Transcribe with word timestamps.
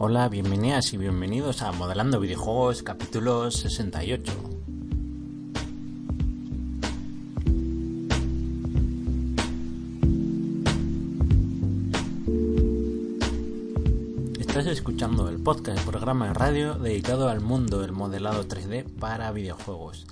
Hola, 0.00 0.28
bienvenidas 0.28 0.92
y 0.92 0.96
bienvenidos 0.96 1.60
a 1.60 1.72
Modelando 1.72 2.20
Videojuegos 2.20 2.84
capítulo 2.84 3.50
68. 3.50 4.32
Estás 14.38 14.66
escuchando 14.66 15.28
el 15.28 15.42
podcast, 15.42 15.84
programa 15.84 16.28
de 16.28 16.34
radio 16.34 16.74
dedicado 16.74 17.28
al 17.28 17.40
mundo 17.40 17.80
del 17.80 17.90
modelado 17.90 18.46
3D 18.46 18.84
para 19.00 19.32
videojuegos. 19.32 20.06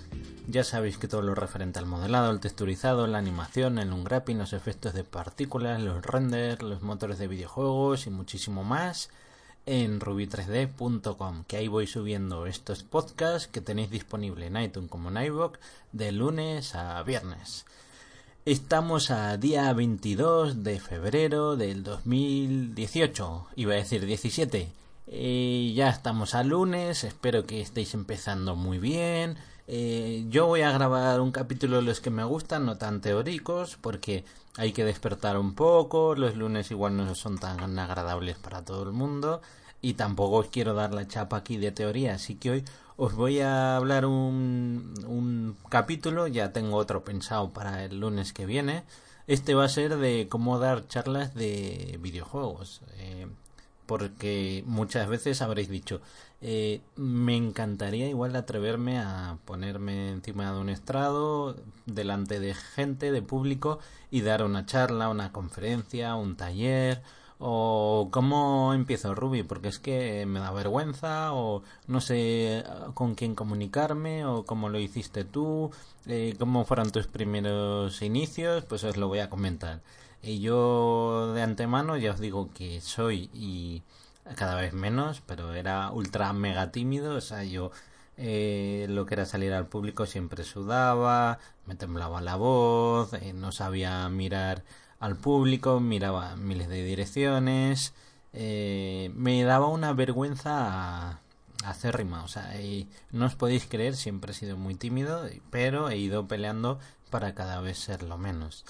Ya 0.49 0.65
sabéis 0.65 0.99
que 0.99 1.07
todo 1.07 1.23
lo 1.23 1.37
referente 1.37 1.79
al 1.79 1.87
modelado, 1.87 2.33
el 2.33 2.41
texturizado, 2.41 3.07
la 3.07 3.19
animación, 3.19 3.79
el 3.79 3.93
unwrapping, 3.93 4.39
los 4.39 4.53
efectos 4.53 4.95
de 4.95 5.05
partículas, 5.05 5.81
los 5.81 6.05
renders, 6.05 6.61
los 6.61 6.83
motores 6.83 7.19
de 7.19 7.29
videojuegos 7.29 8.09
y 8.09 8.11
muchísimo 8.11 8.65
más 8.65 9.11
en 9.67 10.01
ruby3d.com, 10.01 11.45
que 11.47 11.57
ahí 11.57 11.69
voy 11.69 11.87
subiendo 11.87 12.47
estos 12.47 12.85
podcasts 12.85 13.49
que 13.49 13.61
tenéis 13.61 13.91
disponible 13.91 14.47
en 14.47 14.57
iTunes 14.57 14.89
como 14.89 15.11
en 15.11 15.25
iVoox 15.27 15.59
de 15.93 16.13
lunes 16.13 16.75
a 16.77 17.03
viernes. 17.03 17.67
Estamos 18.45 19.11
a 19.11 19.37
día 19.37 19.73
22 19.73 20.63
de 20.63 20.79
febrero 20.79 21.57
del 21.57 21.83
2018, 21.83 23.49
iba 23.57 23.73
a 23.75 23.77
decir 23.77 24.07
17. 24.07 24.69
Eh, 25.09 25.73
ya 25.75 25.89
estamos 25.89 26.37
a 26.37 26.45
lunes, 26.45 27.03
espero 27.03 27.45
que 27.45 27.61
estéis 27.61 27.95
empezando 27.95 28.55
muy 28.55 28.79
bien. 28.79 29.37
Eh, 29.67 30.27
yo 30.29 30.47
voy 30.47 30.61
a 30.61 30.71
grabar 30.71 31.21
un 31.21 31.33
capítulo 31.33 31.79
de 31.79 31.83
los 31.83 32.01
que 32.01 32.11
me 32.11 32.23
gustan, 32.23 32.67
no 32.67 32.79
tan 32.79 33.01
teóricos, 33.01 33.77
porque 33.81 34.25
hay 34.57 34.73
que 34.73 34.85
despertar 34.85 35.39
un 35.39 35.55
poco, 35.55 36.15
los 36.15 36.37
lunes 36.37 36.71
igual 36.71 36.97
no 36.97 37.15
son 37.15 37.39
tan 37.39 37.79
agradables 37.79 38.37
para 38.39 38.65
todo 38.65 38.83
el 38.85 38.93
mundo 38.93 39.43
y 39.83 39.95
tampoco 39.95 40.37
os 40.37 40.49
quiero 40.49 40.75
dar 40.75 40.95
la 40.95 41.07
chapa 41.07 41.37
aquí 41.39 41.57
de 41.59 41.73
teoría, 41.73 42.15
así 42.15 42.37
que 42.37 42.51
hoy 42.51 42.65
os 42.97 43.15
voy 43.15 43.41
a 43.41 43.77
hablar 43.77 44.07
un, 44.07 44.95
un 45.07 45.57
capítulo, 45.69 46.27
ya 46.27 46.53
tengo 46.53 46.77
otro 46.77 47.05
pensado 47.05 47.51
para 47.51 47.85
el 47.85 48.01
lunes 48.01 48.33
que 48.33 48.47
viene. 48.47 48.85
Este 49.27 49.55
va 49.55 49.65
a 49.65 49.69
ser 49.69 49.99
de 49.99 50.29
cómo 50.31 50.59
dar 50.59 50.89
charlas 50.89 51.35
de 51.35 51.99
videojuegos. 52.01 52.81
Eh, 52.99 53.27
porque 53.87 54.65
muchas 54.67 55.09
veces 55.09 55.43
habréis 55.43 55.69
dicho, 55.69 56.01
eh, 56.41 56.83
me 56.97 57.37
encantaría 57.37 58.09
igual 58.09 58.37
atreverme 58.37 58.99
a 58.99 59.39
ponerme 59.45 60.11
encima 60.11 60.53
de 60.53 60.61
un 60.61 60.69
estrado, 60.69 61.57
delante 61.87 62.41
de 62.41 62.55
gente, 62.55 63.13
de 63.13 63.23
público, 63.23 63.79
y 64.11 64.21
dar 64.21 64.43
una 64.43 64.67
charla, 64.67 65.09
una 65.09 65.33
conferencia, 65.33 66.15
un 66.15 66.37
taller, 66.37 67.03
o 67.39 68.09
cómo 68.13 68.73
empiezo 68.75 69.15
Ruby, 69.15 69.43
porque 69.43 69.69
es 69.69 69.79
que 69.79 70.27
me 70.27 70.41
da 70.41 70.51
vergüenza, 70.53 71.33
o 71.35 71.63
no 71.87 72.01
sé 72.01 72.65
con 72.95 73.15
quién 73.15 73.35
comunicarme, 73.35 74.25
o 74.27 74.45
cómo 74.45 74.69
lo 74.69 74.79
hiciste 74.79 75.25
tú, 75.25 75.71
eh, 76.07 76.35
cómo 76.39 76.65
fueron 76.65 76.91
tus 76.93 77.07
primeros 77.07 78.03
inicios, 78.03 78.65
pues 78.65 78.85
os 78.85 78.97
lo 78.97 79.09
voy 79.09 79.21
a 79.21 79.31
comentar. 79.31 79.83
Y 80.23 80.41
yo 80.41 81.33
de 81.35 81.43
antemano 81.43 81.97
ya 81.97 82.13
os 82.13 82.21
digo 82.21 82.51
que 82.55 82.81
soy 82.81 83.31
y 83.35 83.83
cada 84.35 84.57
vez 84.57 84.73
menos, 84.73 85.23
pero 85.27 85.55
era 85.55 85.91
ultra 85.93 86.33
mega 86.33 86.73
tímido, 86.73 87.15
o 87.17 87.21
sea, 87.21 87.45
yo 87.45 87.71
eh, 88.17 88.87
lo 88.89 89.07
que 89.07 89.15
era 89.15 89.27
salir 89.27 89.53
al 89.53 89.67
público 89.67 90.07
siempre 90.07 90.45
sudaba, 90.45 91.39
me 91.67 91.75
temblaba 91.75 92.21
la 92.21 92.37
voz, 92.37 93.13
eh, 93.15 93.33
no 93.33 93.53
sabía 93.53 94.09
mirar 94.09 94.65
al 95.01 95.17
público, 95.17 95.81
miraba 95.81 96.37
miles 96.37 96.69
de 96.69 96.83
direcciones, 96.83 97.95
eh, 98.33 99.11
me 99.15 99.43
daba 99.45 99.69
una 99.69 99.93
vergüenza 99.93 101.21
acérrima, 101.65 102.23
o 102.25 102.29
sea, 102.29 102.55
no 103.13 103.27
os 103.27 103.35
podéis 103.35 103.67
creer, 103.67 103.97
siempre 103.97 104.33
he 104.33 104.35
sido 104.35 104.57
muy 104.57 104.75
tímido, 104.75 105.29
pero 105.51 105.91
he 105.91 105.97
ido 105.99 106.27
peleando 106.29 106.79
para 107.11 107.35
cada 107.35 107.61
vez 107.61 107.79
ser 107.79 108.03
lo 108.03 108.19
menos. 108.19 108.65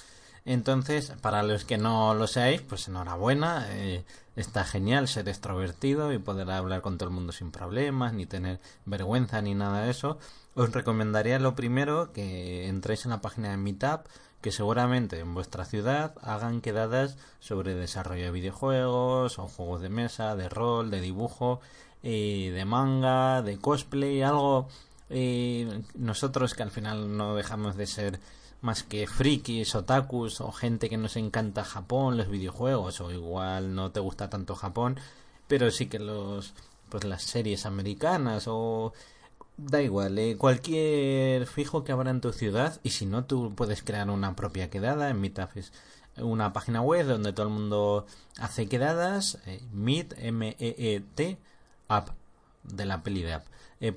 Entonces, 0.47 1.12
para 1.21 1.43
los 1.43 1.65
que 1.65 1.77
no 1.77 2.15
lo 2.15 2.29
seáis, 2.29 2.62
pues 2.62 2.87
enhorabuena. 2.87 3.67
Eh, 3.71 4.05
está 4.37 4.65
genial 4.65 5.09
ser 5.09 5.29
extrovertido 5.29 6.12
y 6.12 6.19
poder 6.19 6.51
hablar 6.51 6.83
con 6.83 6.99
todo 6.99 7.09
el 7.09 7.15
mundo 7.15 7.33
sin 7.33 7.51
problemas, 7.51 8.12
ni 8.12 8.27
tener 8.27 8.61
vergüenza 8.84 9.43
ni 9.43 9.55
nada 9.55 9.83
de 9.83 9.91
eso. 9.91 10.19
Os 10.55 10.73
recomendaría 10.73 11.41
lo 11.41 11.57
primero 11.57 12.12
que 12.12 12.69
entréis 12.69 13.05
en 13.05 13.11
la 13.11 13.21
página 13.21 13.51
de 13.51 13.57
Meetup, 13.57 14.07
que 14.41 14.53
seguramente 14.53 15.19
en 15.19 15.34
vuestra 15.34 15.65
ciudad 15.65 16.15
hagan 16.23 16.61
quedadas 16.61 17.17
sobre 17.41 17.75
desarrollo 17.75 18.27
de 18.27 18.31
videojuegos 18.31 19.41
o 19.41 19.49
juegos 19.49 19.81
de 19.81 19.89
mesa, 19.89 20.37
de 20.37 20.49
rol, 20.49 20.91
de 20.91 21.01
dibujo, 21.01 21.61
eh, 22.05 22.53
de 22.55 22.65
manga, 22.65 23.43
de 23.43 23.59
cosplay, 23.59 24.23
algo. 24.23 24.69
Eh, 25.11 25.83
nosotros 25.95 26.55
que 26.55 26.63
al 26.63 26.71
final 26.71 27.17
no 27.17 27.34
dejamos 27.34 27.77
de 27.77 27.87
ser 27.87 28.21
más 28.61 28.83
que 28.83 29.06
frikis, 29.06 29.75
otakus 29.75 30.41
o 30.41 30.53
gente 30.53 30.89
que 30.89 30.97
nos 30.97 31.17
encanta 31.17 31.65
Japón, 31.65 32.17
los 32.17 32.28
videojuegos 32.28 33.00
o 33.00 33.11
igual 33.12 33.75
no 33.75 33.91
te 33.91 34.00
gusta 34.00 34.31
tanto 34.31 34.55
Japón, 34.55 34.99
pero 35.49 35.71
sí 35.71 35.87
que 35.87 35.99
los 35.99 36.55
pues 36.89 37.05
las 37.05 37.22
series 37.22 37.66
americanas 37.66 38.45
o 38.47 38.93
da 39.56 39.83
igual, 39.83 40.19
eh, 40.19 40.37
cualquier 40.37 41.47
fijo 41.47 41.83
que 41.84 41.93
habrá 41.93 42.11
en 42.11 42.21
tu 42.21 42.33
ciudad 42.33 42.81
y 42.83 42.91
si 42.91 43.06
no 43.06 43.25
tú 43.25 43.55
puedes 43.55 43.83
crear 43.83 44.11
una 44.11 44.37
propia 44.37 44.71
quedada 44.71 45.11
en 45.11 45.21
Meetup. 45.21 45.50
Una 46.19 46.55
página 46.55 46.81
web 46.81 47.06
donde 47.06 47.34
todo 47.34 47.47
el 47.47 47.53
mundo 47.53 48.06
hace 48.39 48.69
quedadas, 48.69 49.39
eh, 49.45 49.61
Meet 49.72 50.15
M 50.16 50.56
T 51.15 51.37
app 51.89 52.09
de 52.72 52.87
la 52.87 53.03
peli 53.03 53.22
de 53.22 53.34
app 53.34 53.47
eh, 53.81 53.94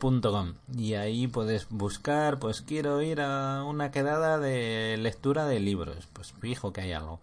y 0.75 0.94
ahí 0.96 1.28
puedes 1.28 1.69
buscar 1.69 2.40
pues 2.40 2.62
quiero 2.62 3.02
ir 3.02 3.22
a 3.22 3.63
una 3.63 3.91
quedada 3.91 4.38
de 4.38 4.97
lectura 4.97 5.46
de 5.46 5.59
libros 5.59 6.07
pues 6.13 6.34
fijo 6.34 6.74
que 6.74 6.81
hay 6.81 6.94
algo. 6.94 7.19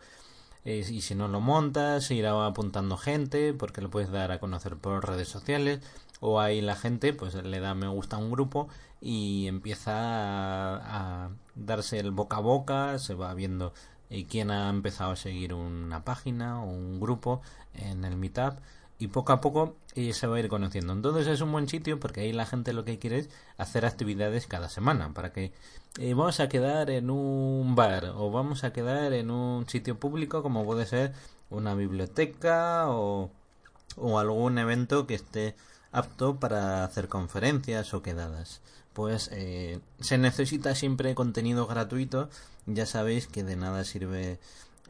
Y 0.64 1.00
si 1.02 1.14
no 1.14 1.28
lo 1.28 1.40
montas 1.40 2.10
irá 2.10 2.44
apuntando 2.44 2.96
gente 2.96 3.52
porque 3.54 3.80
lo 3.80 3.90
puedes 3.90 4.10
dar 4.10 4.32
a 4.32 4.40
conocer 4.40 4.76
por 4.76 5.06
redes 5.06 5.28
sociales 5.28 5.80
o 6.20 6.40
ahí 6.40 6.60
la 6.60 6.74
gente 6.76 7.12
pues 7.12 7.34
le 7.34 7.60
da 7.60 7.74
me 7.74 7.88
gusta 7.88 8.16
a 8.16 8.18
un 8.18 8.30
grupo 8.32 8.68
y 9.00 9.46
empieza 9.46 9.92
a, 9.94 11.30
darse 11.54 12.00
el 12.00 12.10
boca 12.10 12.38
a 12.38 12.40
boca 12.40 12.98
se 12.98 13.14
va 13.14 13.32
viendo 13.34 13.74
eh, 14.10 14.26
quién 14.26 14.50
ha 14.50 14.68
empezado 14.68 15.12
a 15.12 15.16
seguir 15.16 15.54
una 15.54 16.04
página 16.04 16.62
o 16.62 16.66
un 16.66 17.00
grupo 17.00 17.42
en 17.74 18.04
el 18.04 18.16
meetup 18.16 18.54
y 18.98 19.08
poco 19.08 19.32
a 19.32 19.40
poco 19.40 19.76
se 19.94 20.26
va 20.26 20.36
a 20.36 20.40
ir 20.40 20.48
conociendo. 20.48 20.92
Entonces 20.92 21.26
es 21.26 21.40
un 21.40 21.52
buen 21.52 21.68
sitio 21.68 21.98
porque 21.98 22.20
ahí 22.20 22.32
la 22.32 22.46
gente 22.46 22.72
lo 22.72 22.84
que 22.84 22.98
quiere 22.98 23.18
es 23.18 23.30
hacer 23.56 23.84
actividades 23.86 24.46
cada 24.46 24.68
semana 24.68 25.12
para 25.12 25.32
que 25.32 25.52
eh, 25.98 26.14
vamos 26.14 26.40
a 26.40 26.48
quedar 26.48 26.90
en 26.90 27.10
un 27.10 27.74
bar 27.74 28.12
o 28.16 28.30
vamos 28.30 28.64
a 28.64 28.72
quedar 28.72 29.12
en 29.12 29.30
un 29.30 29.68
sitio 29.68 29.98
público 29.98 30.42
como 30.42 30.64
puede 30.64 30.86
ser 30.86 31.12
una 31.50 31.74
biblioteca 31.74 32.88
o, 32.88 33.30
o 33.96 34.18
algún 34.18 34.58
evento 34.58 35.06
que 35.06 35.14
esté 35.14 35.54
apto 35.92 36.36
para 36.36 36.84
hacer 36.84 37.08
conferencias 37.08 37.94
o 37.94 38.02
quedadas. 38.02 38.60
Pues 38.92 39.30
eh, 39.32 39.80
se 40.00 40.18
necesita 40.18 40.74
siempre 40.74 41.14
contenido 41.14 41.66
gratuito. 41.66 42.28
Ya 42.66 42.86
sabéis 42.86 43.26
que 43.26 43.44
de 43.44 43.56
nada 43.56 43.84
sirve 43.84 44.38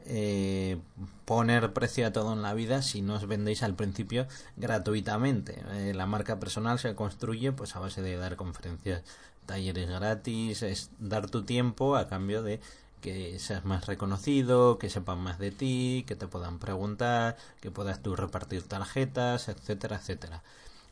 eh, 0.09 0.79
poner 1.25 1.73
precio 1.73 2.07
a 2.07 2.11
todo 2.11 2.33
en 2.33 2.41
la 2.41 2.53
vida 2.53 2.81
si 2.81 3.01
no 3.01 3.15
os 3.15 3.27
vendéis 3.27 3.61
al 3.61 3.75
principio 3.75 4.25
gratuitamente. 4.55 5.61
Eh, 5.73 5.93
la 5.93 6.05
marca 6.05 6.39
personal 6.39 6.79
se 6.79 6.95
construye 6.95 7.51
pues 7.51 7.75
a 7.75 7.79
base 7.79 8.01
de 8.01 8.15
dar 8.15 8.37
conferencias, 8.37 9.03
talleres 9.45 9.89
gratis, 9.89 10.63
es 10.63 10.91
dar 10.99 11.29
tu 11.29 11.43
tiempo 11.43 11.97
a 11.97 12.07
cambio 12.07 12.41
de 12.41 12.61
que 13.01 13.37
seas 13.39 13.65
más 13.65 13.85
reconocido, 13.85 14.79
que 14.79 14.89
sepan 14.89 15.19
más 15.19 15.39
de 15.39 15.51
ti, 15.51 16.05
que 16.07 16.15
te 16.15 16.27
puedan 16.27 16.59
preguntar, 16.59 17.37
que 17.61 17.69
puedas 17.69 18.01
tú 18.01 18.15
repartir 18.15 18.63
tarjetas, 18.63 19.49
etcétera, 19.49 19.97
etcétera. 19.97 20.41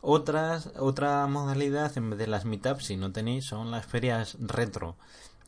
Otras, 0.02 0.70
otra 0.78 1.26
modalidad 1.28 1.98
en 1.98 2.12
vez 2.12 2.20
de 2.20 2.28
las 2.28 2.46
meetups, 2.46 2.86
si 2.86 2.98
no 2.98 3.12
tenéis, 3.12 3.46
son 3.46 3.72
las 3.72 3.86
ferias 3.86 4.38
retro 4.40 4.96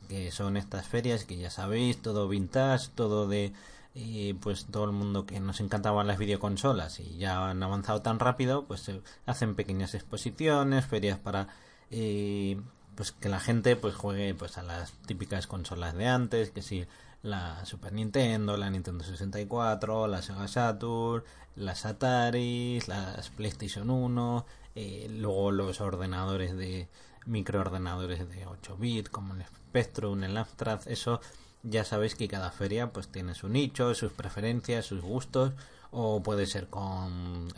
que 0.08 0.30
son 0.30 0.56
estas 0.56 0.86
ferias 0.86 1.24
que 1.24 1.36
ya 1.36 1.50
sabéis, 1.50 2.00
todo 2.02 2.28
vintage, 2.28 2.88
todo 2.94 3.28
de 3.28 3.52
eh, 3.94 4.34
pues 4.40 4.66
todo 4.66 4.84
el 4.84 4.92
mundo 4.92 5.26
que 5.26 5.40
nos 5.40 5.60
encantaban 5.60 6.06
las 6.06 6.18
videoconsolas 6.18 7.00
y 7.00 7.16
ya 7.18 7.50
han 7.50 7.62
avanzado 7.62 8.02
tan 8.02 8.18
rápido, 8.18 8.64
pues 8.66 8.80
se 8.82 9.00
hacen 9.26 9.54
pequeñas 9.54 9.94
exposiciones, 9.94 10.86
ferias 10.86 11.18
para 11.18 11.48
eh, 11.90 12.60
pues 12.94 13.12
que 13.12 13.28
la 13.28 13.40
gente 13.40 13.76
pues 13.76 13.94
juegue 13.94 14.34
pues 14.34 14.58
a 14.58 14.62
las 14.62 14.92
típicas 15.06 15.46
consolas 15.46 15.94
de 15.94 16.06
antes, 16.08 16.50
que 16.50 16.62
si 16.62 16.86
la 17.22 17.64
Super 17.64 17.92
Nintendo, 17.92 18.56
la 18.56 18.70
Nintendo 18.70 19.04
64, 19.04 20.06
la 20.06 20.22
Sega 20.22 20.48
Saturn, 20.48 21.24
las 21.56 21.84
Atari, 21.84 22.80
las 22.86 23.30
PlayStation 23.30 23.90
1, 23.90 24.46
eh, 24.76 25.08
luego 25.10 25.50
los 25.50 25.80
ordenadores 25.80 26.56
de 26.56 26.88
microordenadores 27.26 28.28
de 28.28 28.46
8 28.46 28.76
bits 28.76 29.10
como 29.10 29.34
el 29.34 29.42
Spectrum, 29.68 30.24
el 30.24 30.36
Amstrad, 30.36 30.80
eso 30.86 31.20
ya 31.62 31.84
sabéis 31.84 32.14
que 32.14 32.28
cada 32.28 32.50
feria 32.50 32.92
pues 32.92 33.08
tiene 33.08 33.34
su 33.34 33.48
nicho, 33.48 33.94
sus 33.94 34.12
preferencias, 34.12 34.86
sus 34.86 35.02
gustos 35.02 35.52
o 35.90 36.22
puede 36.22 36.46
ser 36.46 36.68
con 36.68 37.50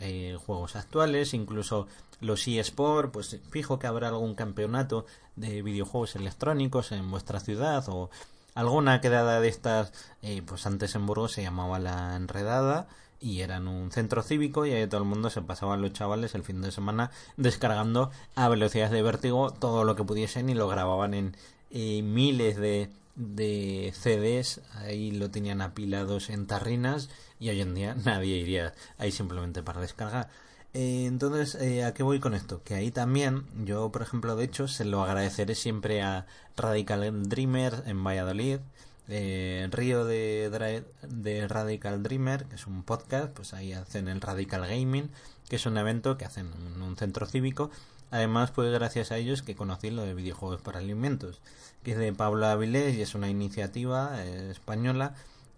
juegos 0.45 0.75
actuales, 0.75 1.33
incluso 1.33 1.87
los 2.21 2.47
eSport, 2.47 3.11
pues 3.11 3.39
fijo 3.49 3.79
que 3.79 3.87
habrá 3.87 4.09
algún 4.09 4.35
campeonato 4.35 5.05
de 5.35 5.61
videojuegos 5.61 6.15
electrónicos 6.15 6.91
en 6.91 7.09
vuestra 7.09 7.39
ciudad 7.39 7.83
o 7.89 8.09
alguna 8.53 9.01
quedada 9.01 9.39
de 9.39 9.47
estas, 9.47 9.91
eh, 10.21 10.41
pues 10.45 10.65
antes 10.65 10.95
en 10.95 11.05
Burgos 11.05 11.33
se 11.33 11.41
llamaba 11.41 11.79
La 11.79 12.15
Enredada 12.15 12.87
y 13.19 13.41
eran 13.41 13.67
un 13.67 13.91
centro 13.91 14.23
cívico 14.23 14.65
y 14.65 14.73
ahí 14.73 14.87
todo 14.87 15.01
el 15.01 15.07
mundo 15.07 15.29
se 15.29 15.41
pasaban 15.41 15.81
los 15.81 15.93
chavales 15.93 16.35
el 16.35 16.43
fin 16.43 16.61
de 16.61 16.71
semana 16.71 17.11
descargando 17.37 18.11
a 18.35 18.49
velocidades 18.49 18.91
de 18.91 19.01
vértigo 19.01 19.51
todo 19.51 19.83
lo 19.83 19.95
que 19.95 20.03
pudiesen 20.03 20.49
y 20.49 20.55
lo 20.55 20.67
grababan 20.67 21.13
en 21.13 21.37
eh, 21.71 22.01
miles 22.01 22.57
de, 22.57 22.89
de 23.15 23.93
CDs, 23.95 24.61
ahí 24.75 25.11
lo 25.11 25.31
tenían 25.31 25.61
apilados 25.61 26.29
en 26.29 26.47
tarrinas 26.47 27.09
y 27.39 27.49
hoy 27.49 27.61
en 27.61 27.73
día 27.75 27.95
nadie 28.05 28.37
iría 28.37 28.73
ahí 28.97 29.11
simplemente 29.11 29.63
para 29.63 29.81
descargar. 29.81 30.29
Eh, 30.73 31.05
entonces, 31.05 31.55
eh, 31.55 31.83
¿a 31.83 31.93
qué 31.93 32.03
voy 32.03 32.19
con 32.19 32.33
esto? 32.33 32.63
Que 32.63 32.75
ahí 32.75 32.91
también, 32.91 33.45
yo 33.65 33.91
por 33.91 34.01
ejemplo, 34.01 34.35
de 34.35 34.45
hecho, 34.45 34.67
se 34.67 34.85
lo 34.85 35.03
agradeceré 35.03 35.55
siempre 35.55 36.01
a 36.01 36.25
Radical 36.55 37.27
Dreamer 37.27 37.83
en 37.87 38.03
Valladolid, 38.03 38.59
eh, 39.07 39.67
Río 39.71 40.05
de, 40.05 40.83
de 41.01 41.47
Radical 41.47 42.03
Dreamer, 42.03 42.45
que 42.45 42.55
es 42.55 42.67
un 42.67 42.83
podcast, 42.83 43.31
pues 43.33 43.53
ahí 43.53 43.73
hacen 43.73 44.07
el 44.07 44.21
Radical 44.21 44.67
Gaming, 44.67 45.09
que 45.49 45.55
es 45.57 45.65
un 45.65 45.77
evento 45.77 46.17
que 46.17 46.25
hacen 46.25 46.49
en 46.75 46.81
un 46.81 46.95
centro 46.97 47.25
cívico. 47.25 47.71
Además, 48.09 48.51
pues 48.51 48.71
gracias 48.71 49.11
a 49.11 49.17
ellos 49.17 49.41
que 49.41 49.55
conocí 49.55 49.89
lo 49.89 50.03
de 50.03 50.13
videojuegos 50.13 50.61
para 50.61 50.79
alimentos, 50.79 51.39
que 51.83 51.91
es 51.91 51.97
de 51.97 52.11
Pablo 52.11 52.45
Avilés 52.45 52.95
y 52.95 53.01
es 53.01 53.15
una 53.15 53.29
iniciativa 53.29 54.21
española 54.25 55.15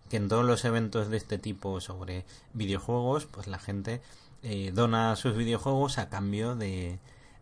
que 0.09 0.17
en 0.17 0.29
todos 0.29 0.45
los 0.45 0.63
eventos 0.63 1.09
de 1.09 1.17
este 1.17 1.39
tipo 1.39 1.81
sobre 1.81 2.25
videojuegos, 2.53 3.25
pues 3.25 3.47
la 3.47 3.57
gente 3.57 3.99
eh, 4.43 4.71
dona 4.71 5.15
sus 5.15 5.35
videojuegos 5.35 5.97
a 5.97 6.09
cambio 6.09 6.55
de, 6.55 6.99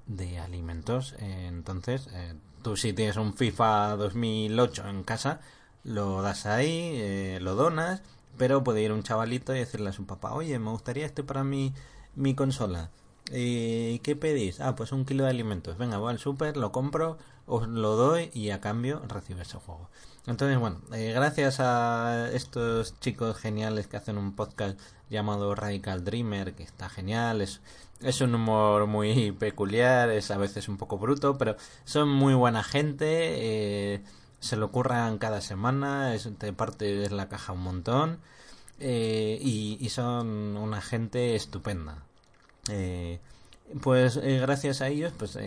de 0.07 0.39
alimentos. 0.39 1.15
entonces, 1.19 2.07
eh, 2.13 2.35
tú 2.61 2.77
si 2.77 2.93
tienes 2.93 3.17
un 3.17 3.33
FIFA 3.33 3.97
2008 3.97 4.87
en 4.87 5.03
casa, 5.03 5.41
lo 5.83 6.21
das 6.21 6.45
ahí, 6.45 6.91
eh, 6.95 7.39
lo 7.41 7.55
donas, 7.55 8.01
pero 8.37 8.63
puede 8.63 8.81
ir 8.81 8.91
un 8.91 9.03
chavalito 9.03 9.55
y 9.55 9.59
decirle 9.59 9.89
a 9.89 9.93
su 9.93 10.05
papá, 10.05 10.33
oye, 10.33 10.57
me 10.59 10.71
gustaría 10.71 11.05
este 11.05 11.23
para 11.23 11.43
mi, 11.43 11.73
mi 12.15 12.35
consola. 12.35 12.89
¿Y 13.33 13.99
qué 13.99 14.15
pedís? 14.15 14.59
Ah, 14.59 14.75
pues 14.75 14.91
un 14.91 15.05
kilo 15.05 15.23
de 15.23 15.29
alimentos. 15.29 15.77
Venga, 15.77 15.97
voy 15.97 16.11
al 16.11 16.19
súper, 16.19 16.57
lo 16.57 16.71
compro, 16.71 17.17
os 17.45 17.67
lo 17.67 17.95
doy 17.95 18.29
y 18.33 18.49
a 18.49 18.59
cambio 18.59 19.01
recibe 19.07 19.43
ese 19.43 19.57
juego. 19.57 19.89
Entonces, 20.27 20.59
bueno, 20.59 20.81
gracias 20.89 21.59
a 21.59 22.29
estos 22.33 22.99
chicos 22.99 23.37
geniales 23.37 23.87
que 23.87 23.97
hacen 23.97 24.17
un 24.17 24.35
podcast 24.35 24.79
llamado 25.09 25.55
Radical 25.55 26.03
Dreamer, 26.03 26.53
que 26.53 26.63
está 26.63 26.89
genial, 26.89 27.41
es, 27.41 27.61
es 28.01 28.21
un 28.21 28.35
humor 28.35 28.85
muy 28.87 29.31
peculiar, 29.39 30.09
es 30.09 30.29
a 30.31 30.37
veces 30.37 30.69
un 30.69 30.77
poco 30.77 30.97
bruto, 30.97 31.37
pero 31.37 31.55
son 31.85 32.09
muy 32.09 32.33
buena 32.33 32.63
gente, 32.63 33.05
eh, 33.95 34.03
se 34.41 34.57
lo 34.57 34.71
curran 34.71 35.17
cada 35.17 35.39
semana, 35.39 36.13
es, 36.13 36.29
te 36.37 36.51
parte 36.51 36.93
de 36.93 37.09
la 37.09 37.29
caja 37.29 37.53
un 37.53 37.61
montón 37.61 38.19
eh, 38.79 39.39
y, 39.41 39.87
son 39.89 40.57
una 40.57 40.81
gente 40.81 41.35
estupenda. 41.35 42.03
Eh, 42.69 43.19
pues 43.81 44.17
gracias 44.17 44.81
a 44.81 44.89
ellos, 44.89 45.13
pues 45.17 45.37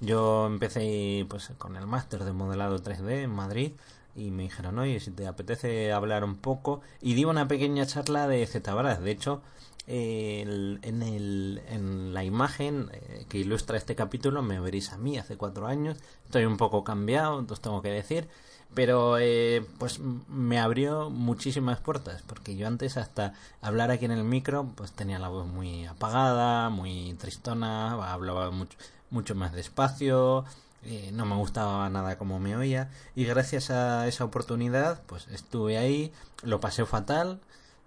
yo 0.00 0.46
empecé 0.46 1.24
pues 1.30 1.50
con 1.56 1.76
el 1.76 1.86
máster 1.86 2.24
de 2.24 2.32
modelado 2.32 2.78
3D 2.78 3.22
en 3.22 3.30
Madrid 3.30 3.72
y 4.14 4.30
me 4.30 4.44
dijeron, 4.44 4.78
oye, 4.78 5.00
si 5.00 5.10
te 5.10 5.26
apetece 5.26 5.92
hablar 5.92 6.24
un 6.24 6.36
poco. 6.36 6.80
Y 7.00 7.14
di 7.14 7.24
una 7.24 7.48
pequeña 7.48 7.86
charla 7.86 8.26
de 8.26 8.46
ZBrush. 8.46 8.98
De 8.98 9.10
hecho, 9.10 9.42
en, 9.92 11.02
el, 11.02 11.62
en 11.68 12.14
la 12.14 12.22
imagen 12.22 12.90
eh, 12.92 13.26
que 13.28 13.38
ilustra 13.38 13.76
este 13.76 13.96
capítulo 13.96 14.40
me 14.40 14.60
veréis 14.60 14.92
a 14.92 14.98
mí 14.98 15.18
hace 15.18 15.36
cuatro 15.36 15.66
años. 15.66 15.98
Estoy 16.24 16.44
un 16.44 16.56
poco 16.56 16.84
cambiado, 16.84 17.40
entonces 17.40 17.62
tengo 17.62 17.82
que 17.82 17.90
decir. 17.90 18.28
Pero 18.72 19.18
eh, 19.18 19.66
pues 19.78 19.98
me 19.98 20.60
abrió 20.60 21.10
muchísimas 21.10 21.80
puertas, 21.80 22.22
porque 22.22 22.54
yo 22.54 22.68
antes 22.68 22.96
hasta 22.96 23.34
hablar 23.60 23.90
aquí 23.90 24.04
en 24.04 24.12
el 24.12 24.22
micro 24.22 24.70
pues 24.76 24.92
tenía 24.92 25.18
la 25.18 25.28
voz 25.28 25.48
muy 25.48 25.86
apagada, 25.86 26.70
muy 26.70 27.14
tristona, 27.14 28.12
hablaba 28.12 28.52
mucho, 28.52 28.78
mucho 29.10 29.34
más 29.34 29.52
despacio, 29.52 30.44
eh, 30.84 31.10
no 31.12 31.26
me 31.26 31.34
gustaba 31.34 31.90
nada 31.90 32.16
como 32.16 32.38
me 32.38 32.56
oía 32.56 32.90
y 33.16 33.24
gracias 33.24 33.70
a 33.70 34.06
esa 34.06 34.24
oportunidad 34.24 35.02
pues 35.06 35.26
estuve 35.32 35.76
ahí, 35.76 36.12
lo 36.44 36.60
pasé 36.60 36.86
fatal 36.86 37.40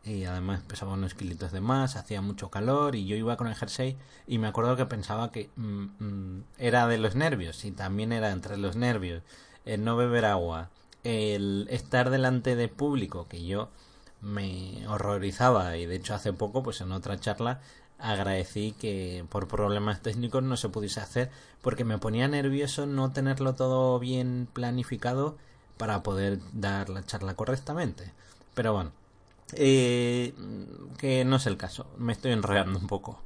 y 0.03 0.25
además 0.25 0.61
pesaba 0.67 0.93
unos 0.93 1.13
kilitos 1.13 1.51
de 1.51 1.61
más, 1.61 1.95
hacía 1.95 2.21
mucho 2.21 2.49
calor 2.49 2.95
y 2.95 3.05
yo 3.05 3.15
iba 3.15 3.37
con 3.37 3.47
el 3.47 3.55
jersey 3.55 3.97
y 4.27 4.37
me 4.37 4.47
acuerdo 4.47 4.75
que 4.75 4.85
pensaba 4.85 5.31
que 5.31 5.49
mm, 5.55 5.85
mm, 5.99 6.43
era 6.57 6.87
de 6.87 6.97
los 6.97 7.15
nervios 7.15 7.63
y 7.63 7.71
también 7.71 8.11
era 8.11 8.31
entre 8.31 8.57
los 8.57 8.75
nervios 8.75 9.23
el 9.65 9.83
no 9.83 9.95
beber 9.95 10.25
agua, 10.25 10.69
el 11.03 11.67
estar 11.69 12.09
delante 12.09 12.55
de 12.55 12.67
público 12.67 13.27
que 13.29 13.45
yo 13.45 13.69
me 14.21 14.85
horrorizaba 14.87 15.77
y 15.77 15.85
de 15.85 15.95
hecho 15.95 16.15
hace 16.15 16.33
poco 16.33 16.63
pues 16.63 16.81
en 16.81 16.91
otra 16.91 17.19
charla 17.19 17.61
agradecí 17.97 18.73
que 18.73 19.25
por 19.29 19.47
problemas 19.47 20.01
técnicos 20.01 20.43
no 20.43 20.57
se 20.57 20.69
pudiese 20.69 20.99
hacer 20.99 21.31
porque 21.61 21.85
me 21.85 21.97
ponía 21.97 22.27
nervioso 22.27 22.85
no 22.85 23.13
tenerlo 23.13 23.53
todo 23.53 23.97
bien 23.99 24.49
planificado 24.51 25.37
para 25.77 26.03
poder 26.03 26.39
dar 26.53 26.89
la 26.89 27.03
charla 27.05 27.35
correctamente. 27.35 28.11
Pero 28.53 28.73
bueno, 28.73 28.91
eh, 29.57 30.33
que 30.97 31.25
no 31.25 31.37
es 31.37 31.45
el 31.45 31.57
caso, 31.57 31.87
me 31.97 32.13
estoy 32.13 32.31
enredando 32.31 32.79
un 32.79 32.87
poco. 32.87 33.21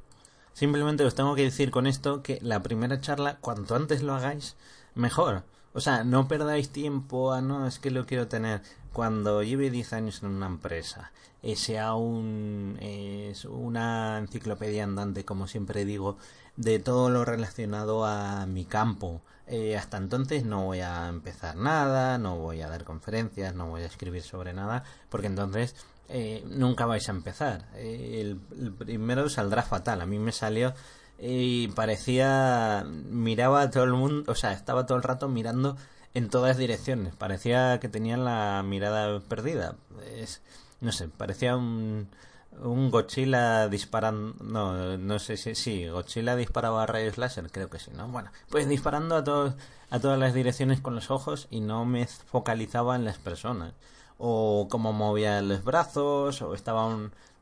Simplemente 0.52 1.04
os 1.04 1.14
tengo 1.14 1.34
que 1.34 1.42
decir 1.42 1.70
con 1.70 1.86
esto 1.86 2.22
que 2.22 2.38
la 2.42 2.62
primera 2.62 3.00
charla, 3.00 3.38
cuanto 3.40 3.76
antes 3.76 4.02
lo 4.02 4.14
hagáis, 4.14 4.56
mejor. 4.94 5.44
O 5.72 5.80
sea, 5.80 6.02
no 6.02 6.26
perdáis 6.26 6.70
tiempo 6.70 7.32
a 7.32 7.40
no, 7.40 7.66
es 7.66 7.78
que 7.78 7.90
lo 7.90 8.06
quiero 8.06 8.26
tener 8.26 8.62
cuando 8.92 9.42
lleve 9.42 9.70
10 9.70 9.92
años 9.92 10.22
en 10.22 10.30
una 10.30 10.46
empresa, 10.46 11.12
eh, 11.42 11.54
sea 11.54 11.94
un, 11.94 12.76
es 12.80 13.44
una 13.44 14.18
enciclopedia 14.18 14.82
andante, 14.82 15.24
como 15.24 15.46
siempre 15.46 15.84
digo, 15.84 16.16
de 16.56 16.80
todo 16.80 17.10
lo 17.10 17.24
relacionado 17.24 18.04
a 18.04 18.46
mi 18.46 18.64
campo. 18.64 19.22
Eh, 19.46 19.76
hasta 19.78 19.96
entonces 19.96 20.44
no 20.44 20.64
voy 20.64 20.80
a 20.80 21.08
empezar 21.08 21.56
nada, 21.56 22.18
no 22.18 22.36
voy 22.38 22.60
a 22.60 22.68
dar 22.68 22.84
conferencias, 22.84 23.54
no 23.54 23.68
voy 23.68 23.82
a 23.82 23.86
escribir 23.86 24.22
sobre 24.22 24.52
nada, 24.52 24.84
porque 25.08 25.28
entonces 25.28 25.76
eh, 26.08 26.42
nunca 26.46 26.86
vais 26.86 27.08
a 27.08 27.12
empezar. 27.12 27.66
el, 27.76 28.38
primero 28.78 29.28
saldrá 29.28 29.62
fatal. 29.62 30.00
A 30.00 30.06
mí 30.06 30.18
me 30.18 30.32
salió 30.32 30.74
y 31.18 31.68
parecía 31.68 32.84
miraba 32.86 33.62
a 33.62 33.70
todo 33.70 33.84
el 33.84 33.92
mundo, 33.92 34.30
o 34.30 34.34
sea, 34.34 34.52
estaba 34.52 34.86
todo 34.86 34.96
el 34.96 35.02
rato 35.02 35.28
mirando 35.28 35.76
en 36.14 36.30
todas 36.30 36.56
direcciones. 36.56 37.14
Parecía 37.14 37.78
que 37.80 37.88
tenían 37.88 38.24
la 38.24 38.62
mirada 38.64 39.20
perdida. 39.20 39.76
Es, 40.16 40.42
no 40.80 40.92
sé, 40.92 41.08
parecía 41.08 41.56
un, 41.56 42.08
un 42.62 42.90
Godzilla 42.90 43.68
disparando. 43.68 44.34
No, 44.42 44.96
no 44.96 45.18
sé 45.18 45.36
si. 45.36 45.54
Sí, 45.54 45.88
Godzilla 45.88 46.36
disparaba 46.36 46.86
rayos 46.86 47.18
láser, 47.18 47.50
creo 47.50 47.68
que 47.68 47.78
sí, 47.78 47.90
¿no? 47.94 48.08
Bueno, 48.08 48.30
pues 48.48 48.68
disparando 48.68 49.16
a, 49.16 49.24
todos, 49.24 49.54
a 49.90 50.00
todas 50.00 50.18
las 50.18 50.34
direcciones 50.34 50.80
con 50.80 50.94
los 50.94 51.10
ojos 51.10 51.48
y 51.50 51.60
no 51.60 51.84
me 51.84 52.06
focalizaba 52.06 52.96
en 52.96 53.04
las 53.04 53.18
personas. 53.18 53.74
O 54.18 54.68
cómo 54.70 54.92
movía 54.92 55.40
los 55.42 55.64
brazos, 55.64 56.42
o 56.42 56.54
estaba 56.54 56.96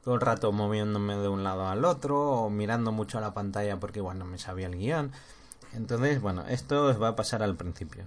todo 0.05 0.15
el 0.15 0.21
rato 0.21 0.53
moviéndome 0.53 1.17
de 1.17 1.29
un 1.29 1.43
lado 1.43 1.67
al 1.67 1.85
otro, 1.85 2.31
o 2.31 2.51
mirando 2.51 2.93
mucho 2.93 3.19
a 3.19 3.21
la 3.21 3.35
pantalla 3.35 3.81
porque, 3.81 4.01
bueno, 4.01 4.25
me 4.25 4.39
sabía 4.39 4.67
el 4.67 4.77
guion. 4.77 5.11
Entonces, 5.75 6.21
bueno, 6.21 6.45
esto 6.49 6.87
os 6.87 7.01
va 7.01 7.09
a 7.09 7.17
pasar 7.17 7.43
al 7.43 7.57
principio. 7.57 8.05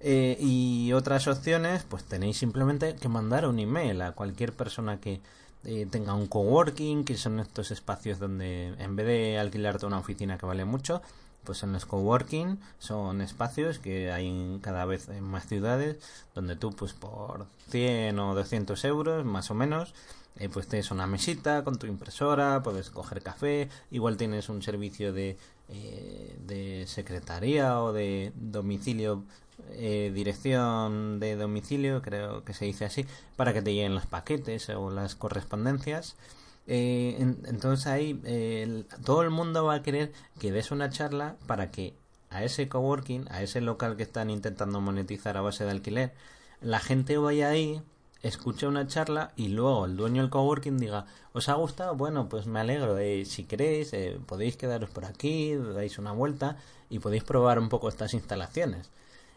Eh, 0.00 0.36
y 0.40 0.92
otras 0.94 1.28
opciones, 1.28 1.84
pues 1.84 2.04
tenéis 2.04 2.36
simplemente 2.36 2.96
que 2.96 3.08
mandar 3.08 3.46
un 3.46 3.60
email 3.60 4.02
a 4.02 4.12
cualquier 4.12 4.52
persona 4.52 4.98
que 5.00 5.20
eh, 5.64 5.86
tenga 5.88 6.14
un 6.14 6.26
coworking, 6.26 7.04
que 7.04 7.16
son 7.16 7.38
estos 7.38 7.70
espacios 7.70 8.18
donde 8.18 8.74
en 8.78 8.96
vez 8.96 9.06
de 9.06 9.38
alquilarte 9.38 9.86
una 9.86 9.98
oficina 9.98 10.38
que 10.38 10.46
vale 10.46 10.64
mucho, 10.64 11.02
pues 11.44 11.62
en 11.62 11.72
los 11.72 11.86
coworking 11.86 12.58
son 12.78 13.20
espacios 13.20 13.78
que 13.78 14.12
hay 14.12 14.58
cada 14.62 14.84
vez 14.84 15.08
en 15.08 15.24
más 15.24 15.46
ciudades 15.46 15.98
donde 16.34 16.56
tú 16.56 16.70
pues 16.70 16.92
por 16.92 17.46
100 17.70 18.18
o 18.18 18.34
200 18.34 18.84
euros 18.84 19.24
más 19.24 19.50
o 19.50 19.54
menos 19.54 19.94
eh, 20.36 20.48
pues 20.48 20.66
tienes 20.66 20.90
una 20.90 21.06
mesita 21.06 21.62
con 21.62 21.78
tu 21.78 21.86
impresora, 21.86 22.62
puedes 22.62 22.88
coger 22.88 23.22
café, 23.22 23.68
igual 23.90 24.16
tienes 24.16 24.48
un 24.48 24.62
servicio 24.62 25.12
de, 25.12 25.36
de 25.68 26.84
secretaría 26.86 27.82
o 27.82 27.92
de 27.92 28.32
domicilio 28.34 29.24
eh, 29.70 30.10
dirección 30.14 31.20
de 31.20 31.36
domicilio, 31.36 32.02
creo 32.02 32.44
que 32.44 32.54
se 32.54 32.64
dice 32.64 32.84
así, 32.84 33.06
para 33.36 33.52
que 33.52 33.62
te 33.62 33.72
lleguen 33.72 33.94
los 33.94 34.06
paquetes 34.06 34.68
o 34.70 34.90
las 34.90 35.14
correspondencias. 35.14 36.16
Eh, 36.66 37.16
entonces 37.18 37.86
ahí 37.86 38.84
todo 39.04 39.22
el 39.22 39.30
mundo 39.30 39.64
va 39.64 39.74
a 39.74 39.82
querer 39.82 40.12
que 40.38 40.52
des 40.52 40.70
una 40.70 40.90
charla 40.90 41.36
para 41.46 41.70
que 41.70 41.94
a 42.30 42.44
ese 42.44 42.68
coworking, 42.68 43.26
a 43.30 43.42
ese 43.42 43.60
local 43.60 43.96
que 43.96 44.04
están 44.04 44.30
intentando 44.30 44.80
monetizar 44.80 45.36
a 45.36 45.42
base 45.42 45.64
de 45.64 45.70
alquiler, 45.70 46.14
la 46.60 46.78
gente 46.80 47.18
vaya 47.18 47.50
ahí 47.50 47.82
escuche 48.22 48.66
una 48.66 48.86
charla 48.86 49.32
y 49.36 49.48
luego 49.48 49.84
el 49.86 49.96
dueño 49.96 50.22
del 50.22 50.30
coworking 50.30 50.78
diga, 50.78 51.06
¿os 51.32 51.48
ha 51.48 51.54
gustado? 51.54 51.96
Bueno, 51.96 52.28
pues 52.28 52.46
me 52.46 52.60
alegro. 52.60 52.96
Eh, 52.98 53.24
si 53.24 53.44
queréis, 53.44 53.92
eh, 53.92 54.18
podéis 54.26 54.56
quedaros 54.56 54.90
por 54.90 55.04
aquí, 55.04 55.54
dais 55.54 55.98
una 55.98 56.12
vuelta 56.12 56.56
y 56.88 57.00
podéis 57.00 57.24
probar 57.24 57.58
un 57.58 57.68
poco 57.68 57.88
estas 57.88 58.14
instalaciones. 58.14 58.90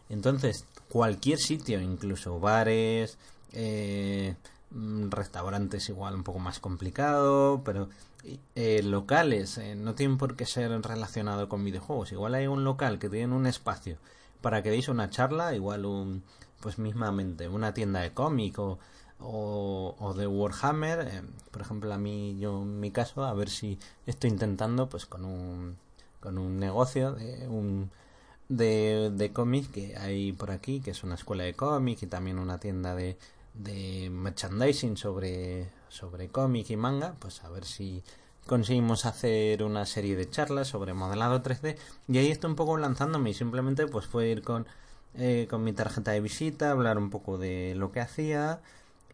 Entonces, 0.08 0.64
cualquier 0.88 1.38
sitio, 1.38 1.80
incluso 1.80 2.38
bares, 2.38 3.18
eh, 3.52 4.36
restaurantes 5.10 5.88
igual 5.88 6.14
un 6.14 6.24
poco 6.24 6.38
más 6.38 6.60
complicado, 6.60 7.62
pero 7.64 7.88
locales, 8.54 9.60
no 9.76 9.94
tienen 9.94 10.18
por 10.18 10.36
qué 10.36 10.46
ser 10.46 10.70
relacionado 10.82 11.48
con 11.48 11.64
videojuegos. 11.64 12.12
Igual 12.12 12.34
hay 12.34 12.46
un 12.46 12.64
local 12.64 12.98
que 12.98 13.08
tiene 13.08 13.34
un 13.34 13.46
espacio 13.46 13.98
para 14.40 14.62
que 14.62 14.70
deis 14.70 14.88
una 14.88 15.10
charla, 15.10 15.54
igual 15.54 15.86
un 15.86 16.22
pues 16.60 16.78
mismamente 16.78 17.48
una 17.48 17.74
tienda 17.74 18.00
de 18.00 18.12
cómic 18.12 18.58
o, 18.58 18.78
o, 19.18 20.14
de 20.16 20.26
Warhammer, 20.26 21.00
eh, 21.00 21.22
por 21.50 21.62
ejemplo 21.62 21.92
a 21.92 21.98
mí 21.98 22.38
yo 22.38 22.62
en 22.62 22.80
mi 22.80 22.90
caso 22.90 23.24
a 23.24 23.34
ver 23.34 23.48
si 23.50 23.78
estoy 24.06 24.30
intentando 24.30 24.88
pues 24.88 25.06
con 25.06 25.24
un 25.24 25.76
con 26.20 26.38
un 26.38 26.58
negocio 26.58 27.12
de 27.12 27.46
un 27.48 27.90
de, 28.48 29.10
de 29.14 29.32
cómic 29.32 29.70
que 29.70 29.96
hay 29.96 30.32
por 30.32 30.50
aquí 30.50 30.80
que 30.80 30.90
es 30.90 31.02
una 31.04 31.14
escuela 31.14 31.44
de 31.44 31.54
cómic 31.54 32.02
y 32.02 32.06
también 32.06 32.38
una 32.38 32.58
tienda 32.58 32.94
de, 32.94 33.16
de 33.58 34.10
merchandising 34.10 34.96
sobre 34.96 35.68
sobre 35.88 36.28
cómic 36.28 36.70
y 36.70 36.76
manga 36.76 37.14
pues 37.18 37.42
a 37.44 37.48
ver 37.48 37.64
si 37.64 38.02
conseguimos 38.46 39.06
hacer 39.06 39.62
una 39.62 39.86
serie 39.86 40.16
de 40.16 40.28
charlas 40.28 40.68
sobre 40.68 40.94
modelado 40.94 41.42
3D 41.42 41.76
y 42.08 42.18
ahí 42.18 42.30
estoy 42.30 42.50
un 42.50 42.56
poco 42.56 42.76
lanzándome 42.76 43.30
y 43.30 43.34
simplemente 43.34 43.86
pues 43.86 44.06
fue 44.06 44.28
ir 44.28 44.42
con 44.42 44.66
eh, 45.18 45.46
con 45.48 45.64
mi 45.64 45.72
tarjeta 45.72 46.10
de 46.10 46.20
visita, 46.20 46.70
hablar 46.70 46.98
un 46.98 47.08
poco 47.08 47.38
de 47.38 47.74
lo 47.74 47.90
que 47.90 48.00
hacía 48.00 48.60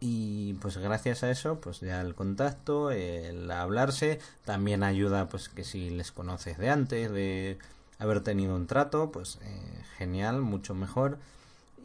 y 0.01 0.55
pues 0.55 0.77
gracias 0.77 1.23
a 1.23 1.31
eso 1.31 1.61
pues 1.61 1.79
ya 1.79 2.01
el 2.01 2.13
contacto, 2.13 2.91
el 2.91 3.49
hablarse 3.49 4.19
también 4.43 4.83
ayuda 4.83 5.29
pues 5.29 5.47
que 5.47 5.63
si 5.63 5.89
les 5.89 6.11
conoces 6.11 6.57
de 6.57 6.69
antes, 6.69 7.09
de 7.09 7.57
haber 7.99 8.21
tenido 8.21 8.53
un 8.55 8.67
trato, 8.67 9.11
pues 9.11 9.39
eh, 9.43 9.83
genial, 9.97 10.41
mucho 10.41 10.75
mejor 10.75 11.19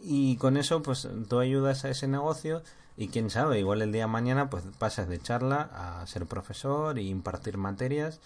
y 0.03 0.37
con 0.37 0.57
eso 0.57 0.83
pues 0.83 1.09
tú 1.29 1.39
ayudas 1.41 1.85
a 1.85 1.91
ese 1.91 2.09
negocio 2.09 2.63
y 2.97 3.09
quién 3.09 3.31
sabe, 3.31 3.59
igual 3.61 3.83
el 3.83 3.93
día 3.93 4.03
de 4.03 4.09
mañana 4.09 4.51
pues 4.51 4.65
pasas 4.79 5.09
de 5.09 5.21
charla 5.21 5.71
a 5.75 6.07
ser 6.07 6.27
profesor 6.27 6.99
y 6.99 7.09
impartir 7.09 7.57
materias 7.59 8.21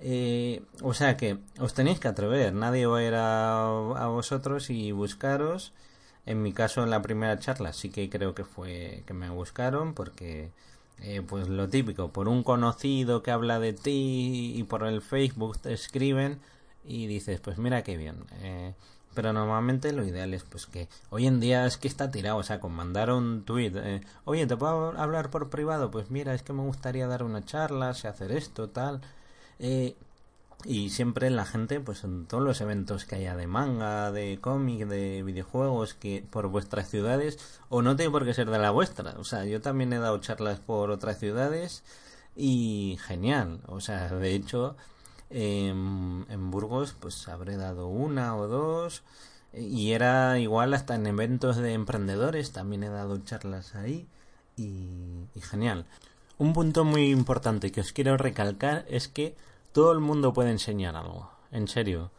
eh, 0.00 0.62
o 0.82 0.94
sea 0.94 1.16
que 1.16 1.38
os 1.58 1.74
tenéis 1.74 1.98
que 2.00 2.08
atrever, 2.08 2.54
nadie 2.54 2.86
va 2.86 2.98
a 2.98 3.02
ir 3.02 3.14
a, 3.16 4.06
vosotros 4.08 4.70
y 4.70 4.92
buscaros. 4.92 5.72
En 6.26 6.42
mi 6.42 6.52
caso, 6.52 6.82
en 6.84 6.90
la 6.90 7.02
primera 7.02 7.38
charla 7.38 7.72
sí 7.72 7.90
que 7.90 8.10
creo 8.10 8.34
que 8.34 8.44
fue 8.44 9.02
que 9.06 9.14
me 9.14 9.30
buscaron 9.30 9.94
porque, 9.94 10.52
eh, 11.00 11.22
pues 11.26 11.48
lo 11.48 11.68
típico, 11.68 12.12
por 12.12 12.28
un 12.28 12.42
conocido 12.42 13.22
que 13.22 13.30
habla 13.30 13.58
de 13.60 13.72
ti 13.72 14.52
y 14.56 14.62
por 14.64 14.84
el 14.86 15.02
Facebook 15.02 15.58
te 15.58 15.72
escriben 15.72 16.40
y 16.84 17.06
dices, 17.06 17.40
pues 17.40 17.58
mira 17.58 17.82
qué 17.82 17.96
bien. 17.96 18.24
Eh, 18.42 18.74
pero 19.14 19.32
normalmente 19.32 19.92
lo 19.92 20.04
ideal 20.04 20.34
es 20.34 20.44
pues 20.44 20.66
que 20.66 20.88
hoy 21.10 21.26
en 21.26 21.40
día 21.40 21.66
es 21.66 21.76
que 21.76 21.88
está 21.88 22.10
tirado, 22.10 22.38
o 22.38 22.42
sea, 22.42 22.60
con 22.60 22.72
mandar 22.72 23.10
un 23.10 23.44
tweet, 23.44 23.72
eh, 23.74 24.00
oye, 24.24 24.46
¿te 24.46 24.56
puedo 24.56 24.98
hablar 24.98 25.30
por 25.30 25.50
privado? 25.50 25.90
Pues 25.90 26.10
mira, 26.10 26.34
es 26.34 26.42
que 26.42 26.52
me 26.52 26.62
gustaría 26.62 27.06
dar 27.06 27.22
una 27.22 27.44
charla, 27.44 27.94
sé 27.94 28.08
hacer 28.08 28.32
esto, 28.32 28.68
tal. 28.70 29.00
Eh, 29.58 29.96
y 30.64 30.90
siempre 30.90 31.30
la 31.30 31.44
gente, 31.44 31.80
pues 31.80 32.02
en 32.04 32.26
todos 32.26 32.42
los 32.42 32.60
eventos 32.60 33.04
que 33.04 33.14
haya 33.16 33.36
de 33.36 33.46
manga, 33.46 34.10
de 34.10 34.38
cómic, 34.40 34.86
de 34.88 35.22
videojuegos, 35.22 35.94
que 35.94 36.24
por 36.30 36.48
vuestras 36.48 36.90
ciudades, 36.90 37.38
o 37.68 37.80
no 37.82 37.94
tiene 37.96 38.10
por 38.10 38.24
qué 38.24 38.34
ser 38.34 38.50
de 38.50 38.58
la 38.58 38.70
vuestra. 38.72 39.14
O 39.18 39.24
sea, 39.24 39.44
yo 39.44 39.60
también 39.60 39.92
he 39.92 39.98
dado 39.98 40.18
charlas 40.18 40.58
por 40.58 40.90
otras 40.90 41.18
ciudades 41.18 41.84
y 42.34 42.98
genial. 43.06 43.60
O 43.66 43.80
sea, 43.80 44.08
de 44.08 44.34
hecho, 44.34 44.76
en, 45.30 46.50
Burgos, 46.50 46.96
pues 46.98 47.28
habré 47.28 47.56
dado 47.56 47.88
una 47.88 48.36
o 48.36 48.48
dos. 48.48 49.02
Y 49.52 49.92
era 49.92 50.38
igual 50.38 50.74
hasta 50.74 50.94
en 50.94 51.06
eventos 51.06 51.56
de 51.56 51.72
emprendedores, 51.72 52.52
también 52.52 52.84
he 52.84 52.88
dado 52.88 53.18
charlas 53.18 53.74
ahí. 53.74 54.06
y 54.56 55.40
genial. 55.40 55.86
Un 56.38 56.52
punto 56.52 56.84
muy 56.84 57.10
importante 57.10 57.72
que 57.72 57.80
os 57.80 57.92
quiero 57.92 58.16
recalcar 58.16 58.84
es 58.88 59.08
que 59.08 59.36
todo 59.72 59.92
el 59.92 60.00
mundo 60.00 60.32
puede 60.32 60.50
enseñar 60.50 60.96
algo, 60.96 61.30
en 61.50 61.68
serio. 61.68 62.10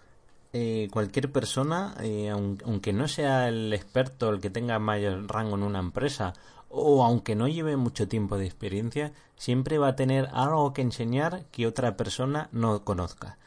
Eh, 0.51 0.88
cualquier 0.92 1.32
persona, 1.32 1.96
eh, 2.01 2.30
aunque 2.30 2.92
no 2.92 3.08
sea 3.08 3.48
el 3.48 3.72
experto, 3.72 4.30
el 4.30 4.42
que 4.42 4.50
tenga 4.50 4.80
mayor 4.80 5.28
rango 5.28 5.56
en 5.56 5.63
una 5.63 5.80
empresa, 5.80 6.34
o 6.70 7.04
aunque 7.04 7.36
no 7.36 7.48
lleve 7.48 7.78
mucho 7.78 8.08
tiempo 8.08 8.38
de 8.38 8.46
experiencia, 8.46 9.12
siempre 9.36 9.78
va 9.78 9.90
a 9.90 9.96
tener 9.96 10.30
algo 10.34 10.74
que 10.74 10.82
enseñar 10.82 11.46
que 11.52 11.68
otra 11.68 11.98
persona 11.98 12.50
no 12.52 12.84
conozca. 12.84 13.38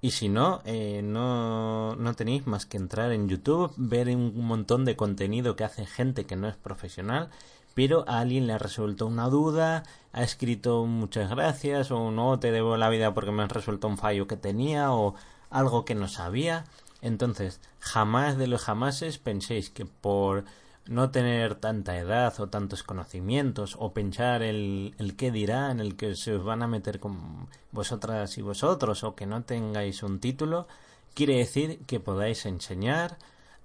Y 0.00 0.10
si 0.10 0.28
no, 0.28 0.60
eh, 0.66 1.00
no, 1.02 1.96
no 1.96 2.14
tenéis 2.14 2.46
más 2.46 2.66
que 2.66 2.76
entrar 2.76 3.12
en 3.12 3.28
YouTube, 3.28 3.72
ver 3.76 4.08
un 4.08 4.44
montón 4.44 4.84
de 4.84 4.96
contenido 4.96 5.56
que 5.56 5.64
hace 5.64 5.86
gente 5.86 6.26
que 6.26 6.36
no 6.36 6.48
es 6.48 6.56
profesional 6.56 7.30
pero 7.74 8.04
a 8.08 8.20
alguien 8.20 8.46
le 8.46 8.54
ha 8.54 8.58
resuelto 8.58 9.06
una 9.06 9.28
duda, 9.28 9.82
ha 10.12 10.22
escrito 10.22 10.86
muchas 10.86 11.28
gracias 11.28 11.90
o 11.90 12.10
no 12.10 12.38
te 12.38 12.52
debo 12.52 12.76
la 12.76 12.88
vida 12.88 13.12
porque 13.12 13.32
me 13.32 13.42
has 13.42 13.52
resuelto 13.52 13.88
un 13.88 13.98
fallo 13.98 14.26
que 14.26 14.36
tenía 14.36 14.92
o 14.92 15.14
algo 15.50 15.84
que 15.84 15.96
no 15.96 16.08
sabía. 16.08 16.64
Entonces, 17.02 17.60
jamás 17.80 18.38
de 18.38 18.46
los 18.46 18.62
jamases 18.62 19.18
penséis 19.18 19.70
que 19.70 19.84
por 19.84 20.44
no 20.86 21.10
tener 21.10 21.54
tanta 21.54 21.96
edad 21.98 22.38
o 22.40 22.48
tantos 22.48 22.82
conocimientos 22.82 23.76
o 23.78 23.92
pensar 23.92 24.42
el, 24.42 24.94
el 24.98 25.16
qué 25.16 25.30
dirán, 25.30 25.80
el 25.80 25.96
que 25.96 26.14
se 26.14 26.34
os 26.34 26.44
van 26.44 26.62
a 26.62 26.68
meter 26.68 27.00
con 27.00 27.48
vosotras 27.72 28.36
y 28.38 28.42
vosotros 28.42 29.04
o 29.04 29.14
que 29.14 29.26
no 29.26 29.42
tengáis 29.44 30.02
un 30.02 30.20
título, 30.20 30.66
quiere 31.14 31.38
decir 31.38 31.80
que 31.86 32.00
podáis 32.00 32.46
enseñar 32.46 33.18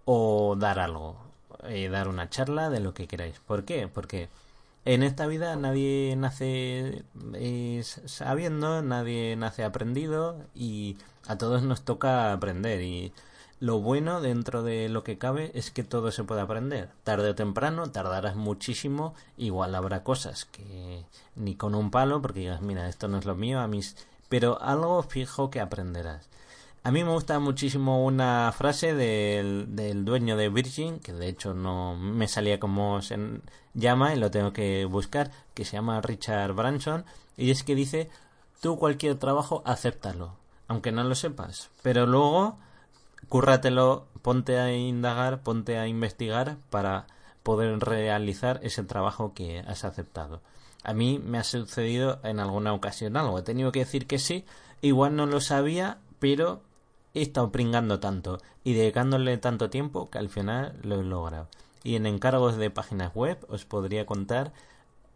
o 0.06 0.56
dar 0.58 0.80
algo. 0.80 1.30
Eh, 1.64 1.90
dar 1.90 2.08
una 2.08 2.30
charla 2.30 2.70
de 2.70 2.80
lo 2.80 2.94
que 2.94 3.08
queráis. 3.08 3.40
¿Por 3.40 3.66
qué? 3.66 3.88
Porque 3.88 4.30
en 4.86 5.04
esta 5.04 5.28
vida 5.28 5.56
nadie 5.58 6.16
nace 6.18 7.04
eh, 7.34 7.84
sabiendo, 7.84 8.82
nadie 8.82 9.36
nace 9.36 9.64
aprendido 9.66 10.38
y 10.56 10.98
a 11.28 11.38
todos 11.38 11.64
nos 11.64 11.84
toca 11.84 12.32
aprender 12.32 12.82
y 12.82 13.12
lo 13.60 13.80
bueno 13.80 14.22
dentro 14.22 14.64
de 14.64 14.88
lo 14.90 15.04
que 15.04 15.18
cabe 15.18 15.52
es 15.54 15.72
que 15.72 15.84
todo 15.84 16.12
se 16.12 16.24
puede 16.24 16.42
aprender. 16.42 16.90
Tarde 17.04 17.30
o 17.30 17.36
temprano 17.36 17.92
tardarás 17.92 18.36
muchísimo, 18.36 19.14
igual 19.38 19.76
habrá 19.76 20.04
cosas 20.04 20.46
que 20.46 21.06
ni 21.36 21.56
con 21.56 21.76
un 21.76 21.92
palo 21.92 22.22
porque 22.22 22.42
digas, 22.42 22.62
mira, 22.62 22.88
esto 22.88 23.08
no 23.08 23.18
es 23.18 23.26
lo 23.26 23.36
mío, 23.36 23.60
a 23.60 23.68
mis 23.68 23.96
pero 24.30 24.62
algo 24.62 25.02
fijo 25.04 25.50
que 25.50 25.60
aprenderás. 25.60 26.30
A 26.84 26.92
mí 26.92 27.04
me 27.04 27.12
gusta 27.12 27.40
muchísimo 27.40 28.06
una 28.06 28.54
frase 28.56 28.94
del, 28.94 29.76
del, 29.76 30.06
dueño 30.06 30.38
de 30.38 30.48
Virgin, 30.48 31.00
que 31.00 31.12
de 31.12 31.28
hecho 31.28 31.54
no 31.54 31.96
me 31.96 32.28
salía 32.28 32.60
como 32.60 33.02
se 33.02 33.18
llama 33.74 34.14
y 34.14 34.20
lo 34.20 34.32
tengo 34.32 34.54
que 34.54 34.86
buscar, 34.86 35.32
que 35.54 35.66
se 35.66 35.74
llama 35.74 36.00
Richard 36.00 36.54
Branson, 36.54 37.04
y 37.36 37.52
es 37.52 37.64
que 37.64 37.76
dice, 37.76 38.10
tú 38.62 38.78
cualquier 38.78 39.16
trabajo, 39.16 39.62
acéptalo, 39.66 40.36
aunque 40.68 40.94
no 40.94 41.04
lo 41.04 41.16
sepas, 41.16 41.70
pero 41.82 42.06
luego 42.06 42.58
cúrratelo, 43.30 44.08
ponte 44.22 44.60
a 44.60 44.74
indagar, 44.76 45.42
ponte 45.42 45.78
a 45.78 45.88
investigar 45.88 46.58
para 46.70 47.08
poder 47.44 47.80
realizar 47.80 48.60
ese 48.64 48.84
trabajo 48.84 49.34
que 49.34 49.60
has 49.60 49.86
aceptado. 49.86 50.42
A 50.84 50.94
mí 50.94 51.20
me 51.24 51.38
ha 51.38 51.44
sucedido 51.44 52.20
en 52.24 52.40
alguna 52.40 52.74
ocasión 52.74 53.18
algo, 53.18 53.40
he 53.40 53.44
tenido 53.44 53.72
que 53.72 53.80
decir 53.80 54.08
que 54.08 54.20
sí, 54.20 54.46
igual 54.82 55.16
no 55.16 55.26
lo 55.26 55.42
sabía, 55.42 56.00
pero 56.20 56.62
he 57.14 57.22
estado 57.22 57.52
pringando 57.52 58.00
tanto 58.00 58.40
y 58.64 58.74
dedicándole 58.74 59.38
tanto 59.38 59.70
tiempo 59.70 60.10
que 60.10 60.18
al 60.18 60.30
final 60.30 60.78
lo 60.84 61.00
he 61.00 61.04
logrado. 61.04 61.48
Y 61.84 61.96
en 61.96 62.06
encargos 62.06 62.58
de 62.58 62.70
páginas 62.70 63.14
web 63.16 63.46
os 63.50 63.66
podría 63.66 64.06
contar 64.06 64.52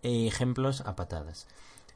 ejemplos 0.02 0.82
a 0.82 0.96
patadas. 0.96 1.48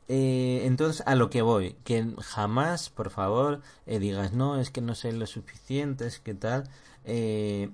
Eh, 0.10 0.62
entonces, 0.66 1.04
a 1.06 1.16
lo 1.16 1.30
que 1.30 1.42
voy, 1.42 1.76
que 1.84 2.06
jamás, 2.22 2.90
por 2.90 3.10
favor, 3.10 3.62
eh, 3.86 4.00
digas, 4.00 4.34
no, 4.34 4.60
es 4.60 4.72
que 4.72 4.82
no 4.82 4.96
sé 4.96 5.12
lo 5.12 5.28
suficiente, 5.28 6.08
es 6.08 6.20
que 6.20 6.34
tal, 6.34 6.70
eh, 7.06 7.70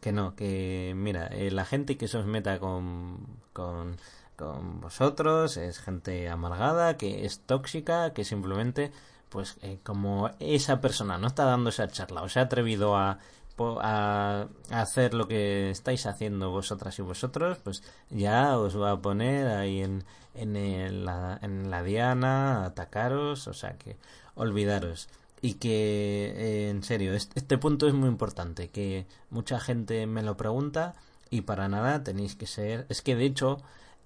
que 0.00 0.12
no, 0.12 0.34
que 0.36 0.92
mira, 0.96 1.30
la 1.30 1.64
gente 1.64 1.96
que 1.96 2.08
se 2.08 2.18
os 2.18 2.26
meta 2.26 2.58
con, 2.58 3.26
con, 3.52 3.96
con 4.36 4.80
vosotros 4.80 5.56
es 5.56 5.78
gente 5.78 6.28
amargada, 6.28 6.96
que 6.96 7.24
es 7.24 7.40
tóxica, 7.40 8.12
que 8.12 8.24
simplemente 8.24 8.92
pues 9.32 9.56
eh, 9.62 9.78
como 9.82 10.30
esa 10.40 10.80
persona 10.82 11.16
no 11.16 11.26
está 11.26 11.44
dando 11.44 11.70
esa 11.70 11.88
charla 11.88 12.22
o 12.22 12.28
se 12.28 12.38
ha 12.38 12.42
atrevido 12.42 12.96
a, 12.96 13.18
a, 13.58 14.48
hacer 14.70 15.14
lo 15.14 15.28
que 15.28 15.70
estáis 15.70 16.06
haciendo 16.06 16.50
vosotras 16.50 16.98
y 16.98 17.02
vosotros, 17.02 17.58
pues 17.62 17.82
ya 18.10 18.58
os 18.58 18.80
va 18.80 18.92
a 18.92 19.00
poner 19.00 19.48
ahí 19.48 19.82
en, 19.82 20.04
en, 20.34 21.04
la, 21.04 21.38
en 21.42 21.70
la 21.70 21.82
diana, 21.82 22.64
atacaros, 22.64 23.48
o 23.48 23.54
sea 23.54 23.76
que 23.78 23.96
olvidaros. 24.34 25.08
Y 25.40 25.54
que, 25.54 26.32
eh, 26.36 26.70
en 26.70 26.84
serio, 26.84 27.14
este, 27.14 27.40
este 27.40 27.58
punto 27.58 27.88
es 27.88 27.94
muy 27.94 28.08
importante, 28.08 28.70
que 28.70 29.06
mucha 29.30 29.58
gente 29.58 30.06
me 30.06 30.22
lo 30.22 30.36
pregunta 30.36 30.94
y 31.30 31.42
para 31.42 31.68
nada 31.68 32.04
tenéis 32.04 32.36
que 32.36 32.46
ser... 32.46 32.86
Es 32.88 33.02
que 33.02 33.16
de 33.16 33.24
hecho 33.24 33.58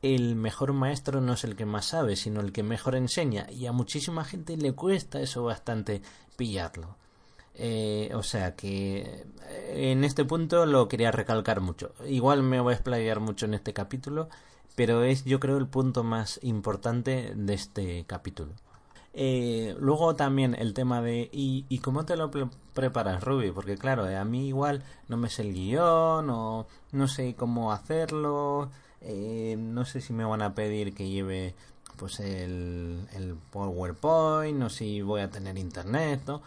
el 0.02 0.36
mejor 0.36 0.72
maestro 0.72 1.20
no 1.20 1.34
es 1.34 1.44
el 1.44 1.56
que 1.56 1.66
más 1.66 1.86
sabe, 1.86 2.16
sino 2.16 2.40
el 2.40 2.52
que 2.52 2.62
mejor 2.62 2.94
enseña 2.94 3.50
y 3.50 3.66
a 3.66 3.72
muchísima 3.72 4.24
gente 4.24 4.56
le 4.56 4.72
cuesta 4.72 5.20
eso 5.20 5.42
bastante 5.42 6.02
pillarlo. 6.36 6.96
Eh, 7.58 8.10
o 8.14 8.22
sea 8.22 8.54
que 8.54 9.24
eh, 9.48 9.90
en 9.92 10.04
este 10.04 10.26
punto 10.26 10.66
lo 10.66 10.88
quería 10.88 11.10
recalcar 11.10 11.60
mucho. 11.60 11.92
Igual 12.06 12.42
me 12.42 12.60
voy 12.60 12.72
a 12.72 12.76
explayar 12.76 13.20
mucho 13.20 13.46
en 13.46 13.54
este 13.54 13.72
capítulo, 13.72 14.28
pero 14.74 15.02
es 15.04 15.24
yo 15.24 15.40
creo 15.40 15.56
el 15.56 15.66
punto 15.66 16.04
más 16.04 16.38
importante 16.42 17.32
de 17.34 17.54
este 17.54 18.04
capítulo. 18.06 18.52
Eh, 19.14 19.74
luego 19.80 20.14
también 20.14 20.54
el 20.54 20.74
tema 20.74 21.00
de 21.00 21.30
¿y, 21.32 21.78
cómo 21.78 22.04
te 22.04 22.16
lo 22.16 22.30
preparas, 22.74 23.24
Ruby? 23.24 23.50
Porque 23.50 23.78
claro, 23.78 24.04
a 24.04 24.24
mí 24.24 24.48
igual 24.48 24.82
no 25.08 25.16
me 25.16 25.30
sé 25.30 25.42
el 25.42 25.54
guion 25.54 26.28
o 26.28 26.66
no 26.92 27.08
sé 27.08 27.34
cómo 27.34 27.72
hacerlo, 27.72 28.70
no 29.56 29.84
sé 29.86 30.00
si 30.02 30.12
me 30.12 30.24
van 30.24 30.42
a 30.42 30.54
pedir 30.54 30.94
que 30.94 31.08
lleve 31.08 31.54
pues 31.96 32.20
el, 32.20 33.08
el 33.14 33.36
PowerPoint 33.50 34.62
o 34.62 34.68
si 34.68 35.00
voy 35.00 35.22
a 35.22 35.30
tener 35.30 35.56
internet, 35.56 36.20
¿no? 36.26 36.42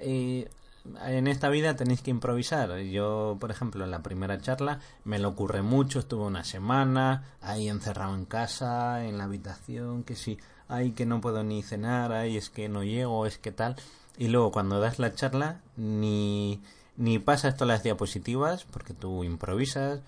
En 0.00 1.26
esta 1.26 1.48
vida 1.48 1.76
tenéis 1.76 2.02
que 2.02 2.10
improvisar. 2.10 2.78
Yo, 2.80 3.36
por 3.40 3.50
ejemplo, 3.50 3.84
en 3.84 3.90
la 3.90 4.02
primera 4.02 4.40
charla 4.40 4.80
me 5.04 5.18
lo 5.18 5.28
ocurre 5.28 5.62
mucho, 5.62 5.98
estuve 5.98 6.24
una 6.24 6.44
semana 6.44 7.24
ahí 7.40 7.68
encerrado 7.68 8.14
en 8.14 8.24
casa, 8.24 9.04
en 9.04 9.18
la 9.18 9.24
habitación, 9.24 10.04
que 10.04 10.16
si, 10.16 10.38
ay, 10.68 10.92
que 10.92 11.06
no 11.06 11.20
puedo 11.20 11.42
ni 11.44 11.62
cenar, 11.62 12.12
ay, 12.12 12.36
es 12.36 12.50
que 12.50 12.68
no 12.68 12.84
llego, 12.84 13.26
es 13.26 13.38
que 13.38 13.52
tal. 13.52 13.76
Y 14.16 14.28
luego 14.28 14.50
cuando 14.50 14.80
das 14.80 14.98
la 14.98 15.14
charla, 15.14 15.60
ni, 15.76 16.62
ni 16.96 17.18
pasas 17.18 17.54
todas 17.54 17.68
las 17.68 17.82
diapositivas, 17.82 18.64
porque 18.64 18.94
tú 18.94 19.24
improvisas, 19.24 20.00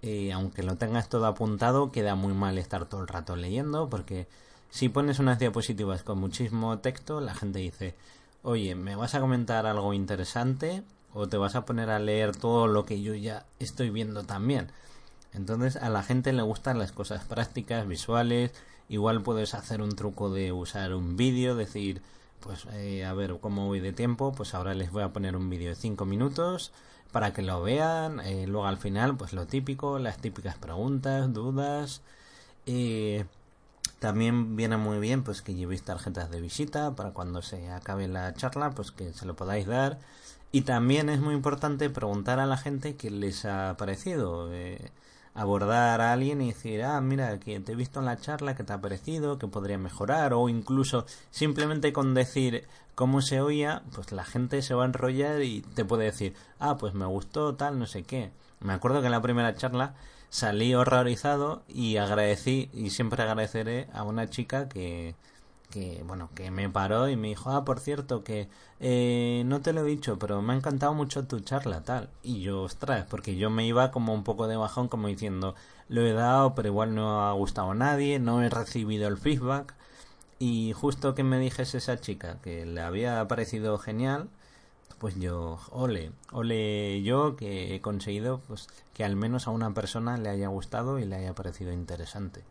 y 0.00 0.30
aunque 0.30 0.62
lo 0.62 0.76
tengas 0.76 1.08
todo 1.08 1.26
apuntado, 1.26 1.90
queda 1.90 2.14
muy 2.14 2.32
mal 2.32 2.56
estar 2.58 2.86
todo 2.86 3.00
el 3.00 3.08
rato 3.08 3.36
leyendo, 3.36 3.88
porque 3.90 4.28
si 4.70 4.88
pones 4.88 5.18
unas 5.18 5.38
diapositivas 5.38 6.02
con 6.02 6.18
muchísimo 6.18 6.78
texto, 6.78 7.20
la 7.20 7.34
gente 7.34 7.58
dice, 7.58 7.94
oye, 8.48 8.74
¿me 8.74 8.96
vas 8.96 9.14
a 9.14 9.20
comentar 9.20 9.66
algo 9.66 9.92
interesante? 9.92 10.82
¿O 11.12 11.28
te 11.28 11.36
vas 11.36 11.54
a 11.54 11.66
poner 11.66 11.90
a 11.90 11.98
leer 11.98 12.34
todo 12.34 12.66
lo 12.66 12.86
que 12.86 13.02
yo 13.02 13.14
ya 13.14 13.44
estoy 13.58 13.90
viendo 13.90 14.24
también? 14.24 14.68
Entonces 15.34 15.76
a 15.76 15.90
la 15.90 16.02
gente 16.02 16.32
le 16.32 16.40
gustan 16.40 16.78
las 16.78 16.92
cosas 16.92 17.24
prácticas, 17.24 17.86
visuales. 17.86 18.52
Igual 18.88 19.22
puedes 19.22 19.52
hacer 19.52 19.82
un 19.82 19.94
truco 19.94 20.30
de 20.30 20.52
usar 20.52 20.94
un 20.94 21.16
vídeo, 21.16 21.56
decir, 21.56 22.00
pues 22.40 22.66
eh, 22.72 23.04
a 23.04 23.12
ver 23.12 23.38
cómo 23.38 23.66
voy 23.66 23.80
de 23.80 23.92
tiempo, 23.92 24.32
pues 24.32 24.54
ahora 24.54 24.72
les 24.72 24.90
voy 24.92 25.02
a 25.02 25.12
poner 25.12 25.36
un 25.36 25.50
vídeo 25.50 25.68
de 25.68 25.74
5 25.74 26.06
minutos 26.06 26.72
para 27.12 27.34
que 27.34 27.42
lo 27.42 27.62
vean. 27.62 28.20
Eh, 28.20 28.46
luego 28.46 28.66
al 28.66 28.78
final, 28.78 29.14
pues 29.14 29.34
lo 29.34 29.46
típico, 29.46 29.98
las 29.98 30.16
típicas 30.16 30.56
preguntas, 30.56 31.34
dudas. 31.34 32.00
Eh, 32.64 33.26
también 33.98 34.56
viene 34.56 34.76
muy 34.76 34.98
bien 34.98 35.22
pues 35.24 35.42
que 35.42 35.54
llevéis 35.54 35.82
tarjetas 35.82 36.30
de 36.30 36.40
visita 36.40 36.94
para 36.94 37.10
cuando 37.12 37.42
se 37.42 37.70
acabe 37.70 38.08
la 38.08 38.32
charla, 38.34 38.70
pues 38.70 38.90
que 38.90 39.12
se 39.12 39.26
lo 39.26 39.36
podáis 39.36 39.66
dar. 39.66 39.98
Y 40.52 40.62
también 40.62 41.08
es 41.08 41.20
muy 41.20 41.34
importante 41.34 41.90
preguntar 41.90 42.40
a 42.40 42.46
la 42.46 42.56
gente 42.56 42.96
qué 42.96 43.10
les 43.10 43.44
ha 43.44 43.76
parecido. 43.76 44.52
Eh, 44.52 44.90
abordar 45.38 46.00
a 46.00 46.12
alguien 46.12 46.42
y 46.42 46.48
decir, 46.48 46.82
ah, 46.82 47.00
mira, 47.00 47.38
que 47.38 47.60
te 47.60 47.72
he 47.72 47.76
visto 47.76 48.00
en 48.00 48.06
la 48.06 48.16
charla, 48.16 48.56
que 48.56 48.64
te 48.64 48.72
ha 48.72 48.80
parecido, 48.80 49.38
que 49.38 49.46
podría 49.46 49.78
mejorar, 49.78 50.34
o 50.34 50.48
incluso 50.48 51.06
simplemente 51.30 51.92
con 51.92 52.12
decir 52.12 52.66
cómo 52.96 53.22
se 53.22 53.40
oía, 53.40 53.82
pues 53.94 54.10
la 54.10 54.24
gente 54.24 54.62
se 54.62 54.74
va 54.74 54.82
a 54.82 54.86
enrollar 54.86 55.42
y 55.42 55.60
te 55.60 55.84
puede 55.84 56.06
decir, 56.06 56.34
ah, 56.58 56.76
pues 56.76 56.92
me 56.94 57.06
gustó 57.06 57.54
tal, 57.54 57.78
no 57.78 57.86
sé 57.86 58.02
qué. 58.02 58.32
Me 58.58 58.72
acuerdo 58.72 59.00
que 59.00 59.06
en 59.06 59.12
la 59.12 59.22
primera 59.22 59.54
charla 59.54 59.94
salí 60.30 60.74
horrorizado 60.74 61.62
y 61.68 61.96
agradecí 61.96 62.70
y 62.72 62.90
siempre 62.90 63.22
agradeceré 63.22 63.88
a 63.92 64.02
una 64.04 64.28
chica 64.28 64.68
que 64.68 65.14
que 65.70 66.02
bueno 66.06 66.30
que 66.34 66.50
me 66.50 66.70
paró 66.70 67.08
y 67.08 67.16
me 67.16 67.28
dijo 67.28 67.50
ah 67.50 67.64
por 67.64 67.80
cierto 67.80 68.24
que 68.24 68.48
eh, 68.80 69.42
no 69.46 69.60
te 69.60 69.72
lo 69.72 69.82
he 69.82 69.88
dicho 69.88 70.18
pero 70.18 70.40
me 70.42 70.54
ha 70.54 70.56
encantado 70.56 70.94
mucho 70.94 71.26
tu 71.26 71.40
charla 71.40 71.82
tal 71.82 72.08
y 72.22 72.40
yo 72.42 72.62
ostras 72.62 73.06
porque 73.08 73.36
yo 73.36 73.50
me 73.50 73.66
iba 73.66 73.90
como 73.90 74.14
un 74.14 74.24
poco 74.24 74.48
de 74.48 74.56
bajón 74.56 74.88
como 74.88 75.08
diciendo 75.08 75.54
lo 75.88 76.06
he 76.06 76.12
dado 76.12 76.54
pero 76.54 76.68
igual 76.68 76.94
no 76.94 77.28
ha 77.28 77.32
gustado 77.32 77.72
a 77.72 77.74
nadie 77.74 78.18
no 78.18 78.42
he 78.42 78.48
recibido 78.48 79.08
el 79.08 79.18
feedback 79.18 79.74
y 80.38 80.72
justo 80.74 81.14
que 81.14 81.24
me 81.24 81.38
dijese 81.38 81.78
esa 81.78 82.00
chica 82.00 82.38
que 82.42 82.64
le 82.66 82.80
había 82.80 83.26
parecido 83.28 83.78
genial 83.78 84.28
pues 84.98 85.14
yo, 85.18 85.58
ole, 85.70 86.12
ole 86.32 87.02
yo 87.02 87.36
que 87.36 87.74
he 87.74 87.80
conseguido 87.80 88.40
pues 88.48 88.68
que 88.94 89.04
al 89.04 89.16
menos 89.16 89.46
a 89.46 89.50
una 89.50 89.72
persona 89.74 90.16
le 90.16 90.28
haya 90.28 90.48
gustado 90.48 90.98
y 90.98 91.04
le 91.04 91.16
haya 91.16 91.34
parecido 91.34 91.72
interesante. 91.72 92.42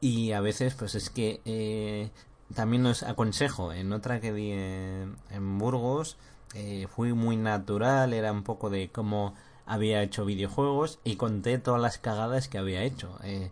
Y 0.00 0.32
a 0.32 0.40
veces 0.40 0.74
pues 0.74 0.94
es 0.94 1.10
que 1.10 1.40
eh, 1.44 2.10
también 2.54 2.86
os 2.86 3.02
aconsejo, 3.02 3.72
en 3.72 3.92
otra 3.92 4.20
que 4.20 4.32
di 4.32 4.52
en, 4.52 5.58
Burgos, 5.58 6.16
eh, 6.54 6.86
fui 6.94 7.12
muy 7.12 7.36
natural, 7.36 8.12
era 8.12 8.30
un 8.30 8.44
poco 8.44 8.70
de 8.70 8.90
cómo 8.90 9.34
había 9.66 10.02
hecho 10.02 10.24
videojuegos 10.24 10.98
y 11.04 11.16
conté 11.16 11.58
todas 11.58 11.80
las 11.80 11.98
cagadas 11.98 12.48
que 12.48 12.58
había 12.58 12.82
hecho. 12.82 13.18
Eh, 13.22 13.50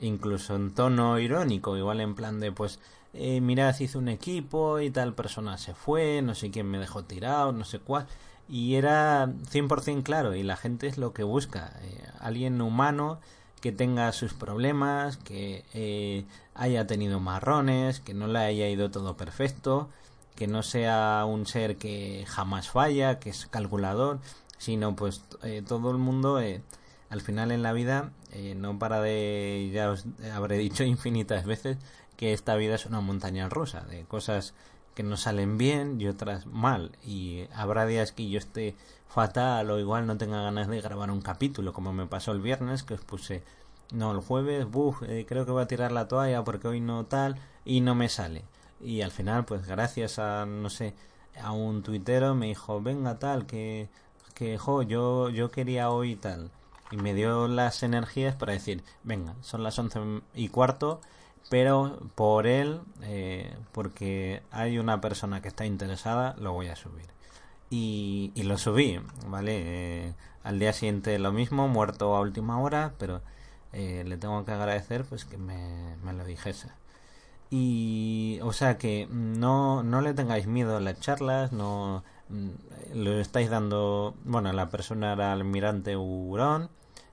incluso 0.00 0.54
en 0.56 0.74
tono 0.74 1.18
irónico, 1.18 1.76
igual 1.76 2.00
en 2.00 2.14
plan 2.14 2.40
de 2.40 2.52
pues 2.52 2.78
eh, 3.14 3.40
mirad, 3.40 3.78
hice 3.78 3.96
un 3.98 4.08
equipo 4.08 4.80
y 4.80 4.90
tal 4.90 5.14
persona 5.14 5.56
se 5.58 5.74
fue, 5.74 6.20
no 6.22 6.34
sé 6.34 6.50
quién 6.50 6.66
me 6.66 6.78
dejó 6.78 7.04
tirado, 7.04 7.52
no 7.52 7.64
sé 7.64 7.78
cuál. 7.78 8.06
Y 8.48 8.74
era 8.74 9.26
100% 9.26 10.02
claro, 10.02 10.34
y 10.34 10.42
la 10.42 10.56
gente 10.56 10.86
es 10.86 10.98
lo 10.98 11.12
que 11.12 11.22
busca. 11.22 11.72
Eh, 11.82 12.04
alguien 12.20 12.60
humano 12.60 13.20
que 13.60 13.72
tenga 13.72 14.12
sus 14.12 14.34
problemas, 14.34 15.16
que 15.16 15.64
eh, 15.74 16.26
haya 16.54 16.86
tenido 16.86 17.20
marrones, 17.20 18.00
que 18.00 18.14
no 18.14 18.26
le 18.26 18.40
haya 18.40 18.68
ido 18.68 18.90
todo 18.90 19.16
perfecto, 19.16 19.88
que 20.34 20.46
no 20.46 20.62
sea 20.62 21.24
un 21.26 21.46
ser 21.46 21.76
que 21.76 22.24
jamás 22.28 22.68
falla, 22.68 23.18
que 23.20 23.30
es 23.30 23.46
calculador, 23.46 24.20
sino 24.58 24.96
pues 24.96 25.22
eh, 25.42 25.62
todo 25.66 25.90
el 25.92 25.98
mundo 25.98 26.38
al 27.10 27.20
final 27.22 27.52
en 27.52 27.62
la 27.62 27.72
vida 27.72 28.12
no 28.56 28.78
para 28.80 29.00
de, 29.00 29.70
ya 29.72 29.90
os 29.90 30.06
habré 30.34 30.58
dicho 30.58 30.82
infinitas 30.84 31.46
veces, 31.46 31.78
que 32.16 32.32
esta 32.32 32.56
vida 32.56 32.74
es 32.74 32.86
una 32.86 33.00
montaña 33.00 33.48
rusa 33.48 33.80
de 33.82 34.04
cosas 34.04 34.54
que 34.94 35.02
no 35.02 35.16
salen 35.16 35.58
bien 35.58 36.00
y 36.00 36.08
otras 36.08 36.46
mal. 36.46 36.92
Y 37.04 37.46
habrá 37.54 37.86
días 37.86 38.12
que 38.12 38.28
yo 38.28 38.38
esté 38.38 38.76
fatal 39.08 39.70
o 39.70 39.78
igual 39.78 40.06
no 40.06 40.16
tenga 40.16 40.42
ganas 40.42 40.68
de 40.68 40.80
grabar 40.80 41.10
un 41.10 41.20
capítulo 41.20 41.72
como 41.72 41.92
me 41.92 42.06
pasó 42.06 42.32
el 42.32 42.40
viernes 42.40 42.82
que 42.82 42.94
os 42.94 43.00
puse 43.00 43.44
no 43.92 44.10
el 44.10 44.18
jueves 44.18 44.68
buf 44.68 45.04
eh, 45.04 45.24
creo 45.28 45.46
que 45.46 45.52
voy 45.52 45.62
a 45.62 45.68
tirar 45.68 45.92
la 45.92 46.08
toalla 46.08 46.42
porque 46.42 46.66
hoy 46.66 46.80
no 46.80 47.04
tal 47.06 47.36
y 47.64 47.80
no 47.80 47.94
me 47.94 48.08
sale. 48.08 48.44
Y 48.80 49.02
al 49.02 49.12
final 49.12 49.44
pues 49.44 49.66
gracias 49.66 50.18
a 50.18 50.46
no 50.46 50.70
sé 50.70 50.94
a 51.40 51.52
un 51.52 51.82
tuitero 51.82 52.34
me 52.34 52.46
dijo 52.46 52.80
venga 52.80 53.18
tal 53.18 53.46
que 53.46 53.88
que 54.34 54.58
jo 54.58 54.82
yo 54.82 55.30
yo 55.30 55.50
quería 55.50 55.90
hoy 55.90 56.16
tal 56.16 56.50
y 56.90 56.96
me 56.96 57.14
dio 57.14 57.48
las 57.48 57.82
energías 57.82 58.34
para 58.34 58.52
decir 58.52 58.82
venga 59.04 59.34
son 59.42 59.62
las 59.62 59.78
once 59.78 60.00
y 60.34 60.48
cuarto 60.48 61.00
pero 61.50 62.00
por 62.14 62.46
él, 62.46 62.80
eh, 63.02 63.56
porque 63.72 64.42
hay 64.50 64.78
una 64.78 65.00
persona 65.00 65.40
que 65.42 65.48
está 65.48 65.66
interesada, 65.66 66.34
lo 66.38 66.52
voy 66.52 66.68
a 66.68 66.76
subir. 66.76 67.06
Y, 67.70 68.32
y 68.34 68.44
lo 68.44 68.58
subí, 68.58 69.00
¿vale? 69.26 69.52
Eh, 70.06 70.14
al 70.44 70.58
día 70.58 70.72
siguiente 70.72 71.18
lo 71.18 71.32
mismo, 71.32 71.68
muerto 71.68 72.14
a 72.14 72.20
última 72.20 72.60
hora, 72.60 72.94
pero 72.98 73.22
eh, 73.72 74.04
le 74.06 74.16
tengo 74.16 74.44
que 74.44 74.52
agradecer 74.52 75.04
pues 75.04 75.24
que 75.24 75.36
me, 75.36 75.96
lo 76.12 76.24
dijese. 76.24 76.68
Y, 77.50 78.38
o 78.42 78.52
sea 78.52 78.78
que 78.78 79.08
no, 79.10 79.82
no 79.82 80.00
le 80.00 80.14
tengáis 80.14 80.46
miedo 80.46 80.76
a 80.76 80.80
las 80.80 81.00
charlas, 81.00 81.52
no 81.52 82.04
mm, 82.28 82.50
lo 82.94 83.20
estáis 83.20 83.50
dando, 83.50 84.14
bueno, 84.24 84.52
la 84.52 84.68
persona 84.70 85.12
era 85.12 85.32
almirante 85.32 85.96
Hurón, 85.96 86.70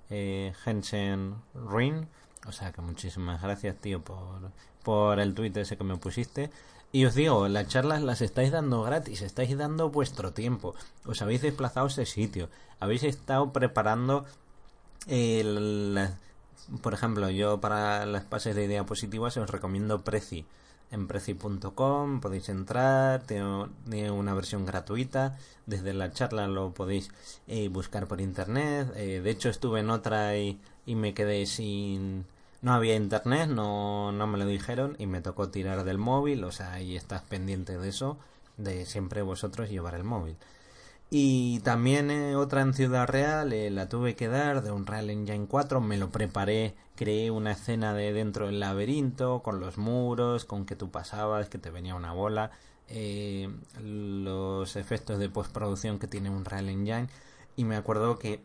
eh, 0.09 0.53
Hensen 0.65 1.35
Rin, 1.55 2.07
o 2.47 2.51
sea 2.51 2.71
que 2.71 2.81
muchísimas 2.81 3.41
gracias, 3.41 3.75
tío, 3.77 4.01
por, 4.01 4.51
por 4.83 5.19
el 5.19 5.33
tweet 5.33 5.53
ese 5.55 5.77
que 5.77 5.83
me 5.83 5.97
pusiste. 5.97 6.51
Y 6.91 7.05
os 7.05 7.15
digo, 7.15 7.47
las 7.47 7.67
charlas 7.67 8.01
las 8.01 8.21
estáis 8.21 8.51
dando 8.51 8.83
gratis, 8.83 9.21
estáis 9.21 9.57
dando 9.57 9.89
vuestro 9.89 10.33
tiempo. 10.33 10.75
Os 11.05 11.21
habéis 11.21 11.41
desplazado 11.41 11.87
ese 11.87 12.05
sitio. 12.05 12.49
Habéis 12.79 13.03
estado 13.03 13.53
preparando 13.53 14.25
el, 15.07 16.09
por 16.81 16.93
ejemplo, 16.93 17.29
yo 17.29 17.61
para 17.61 18.05
las 18.05 18.23
pases 18.23 18.55
de 18.55 18.67
diapositivas 18.67 19.37
os 19.37 19.49
recomiendo 19.49 20.01
Prezi. 20.01 20.45
En 20.91 21.07
prezi.com 21.07 22.19
podéis 22.19 22.49
entrar, 22.49 23.23
tiene 23.23 24.11
una 24.11 24.33
versión 24.33 24.65
gratuita. 24.65 25.37
Desde 25.65 25.93
la 25.93 26.11
charla 26.11 26.47
lo 26.47 26.73
podéis 26.73 27.11
eh, 27.47 27.69
buscar 27.69 28.07
por 28.07 28.19
internet. 28.19 28.91
Eh, 28.95 29.21
de 29.23 29.29
hecho, 29.29 29.49
estuve 29.49 29.79
en 29.79 29.89
otra 29.89 30.37
y 30.37 30.59
y 30.85 30.95
me 30.95 31.13
quedé 31.13 31.45
sin 31.45 32.25
no 32.61 32.73
había 32.73 32.95
internet, 32.95 33.49
no, 33.49 34.11
no 34.11 34.27
me 34.27 34.37
lo 34.37 34.45
dijeron 34.45 34.95
y 34.99 35.07
me 35.07 35.21
tocó 35.21 35.49
tirar 35.49 35.83
del 35.83 35.97
móvil, 35.97 36.43
o 36.43 36.51
sea, 36.51 36.73
ahí 36.73 36.95
estás 36.95 37.23
pendiente 37.23 37.77
de 37.77 37.89
eso, 37.89 38.17
de 38.57 38.85
siempre 38.85 39.23
vosotros 39.23 39.69
llevar 39.69 39.95
el 39.95 40.03
móvil. 40.03 40.35
Y 41.13 41.59
también 41.59 42.09
eh, 42.09 42.37
otra 42.37 42.61
en 42.61 42.73
Ciudad 42.73 43.05
Real, 43.05 43.51
eh, 43.51 43.69
la 43.69 43.89
tuve 43.89 44.15
que 44.15 44.29
dar 44.29 44.63
de 44.63 44.71
un 44.71 44.85
Real 44.85 45.09
Engine 45.09 45.45
4, 45.45 45.81
me 45.81 45.97
lo 45.97 46.09
preparé, 46.09 46.73
creé 46.95 47.31
una 47.31 47.51
escena 47.51 47.93
de 47.93 48.13
dentro 48.13 48.45
del 48.45 48.61
laberinto, 48.61 49.43
con 49.43 49.59
los 49.59 49.77
muros, 49.77 50.45
con 50.45 50.65
que 50.65 50.77
tú 50.77 50.89
pasabas, 50.89 51.49
que 51.49 51.57
te 51.57 51.69
venía 51.69 51.95
una 51.95 52.13
bola, 52.13 52.51
eh, 52.87 53.53
los 53.83 54.77
efectos 54.77 55.19
de 55.19 55.27
postproducción 55.27 55.99
que 55.99 56.07
tiene 56.07 56.29
un 56.29 56.45
Real 56.45 56.69
Engine. 56.69 57.09
Y 57.57 57.65
me 57.65 57.75
acuerdo 57.75 58.17
que 58.17 58.41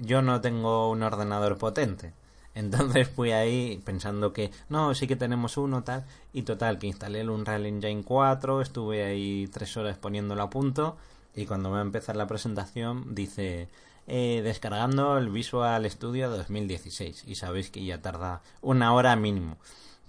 yo 0.00 0.22
no 0.22 0.40
tengo 0.40 0.88
un 0.88 1.02
ordenador 1.02 1.58
potente. 1.58 2.12
Entonces 2.54 3.08
fui 3.08 3.32
ahí 3.32 3.82
pensando 3.84 4.32
que 4.32 4.52
no, 4.68 4.94
sí 4.94 5.08
que 5.08 5.16
tenemos 5.16 5.56
uno 5.56 5.82
tal. 5.82 6.04
Y 6.32 6.42
total, 6.42 6.78
que 6.78 6.86
instalé 6.86 7.22
el 7.22 7.30
Unreal 7.30 7.66
Engine 7.66 8.04
4, 8.04 8.62
estuve 8.62 9.04
ahí 9.04 9.48
tres 9.52 9.76
horas 9.76 9.98
poniéndolo 9.98 10.42
a 10.44 10.50
punto 10.50 10.96
y 11.36 11.46
cuando 11.46 11.70
va 11.70 11.78
a 11.78 11.82
empezar 11.82 12.16
la 12.16 12.26
presentación 12.26 13.14
dice 13.14 13.68
eh, 14.06 14.40
descargando 14.42 15.18
el 15.18 15.28
Visual 15.28 15.88
Studio 15.90 16.30
2016 16.30 17.24
y 17.26 17.34
sabéis 17.34 17.70
que 17.70 17.84
ya 17.84 18.00
tarda 18.00 18.40
una 18.62 18.94
hora 18.94 19.14
mínimo. 19.16 19.58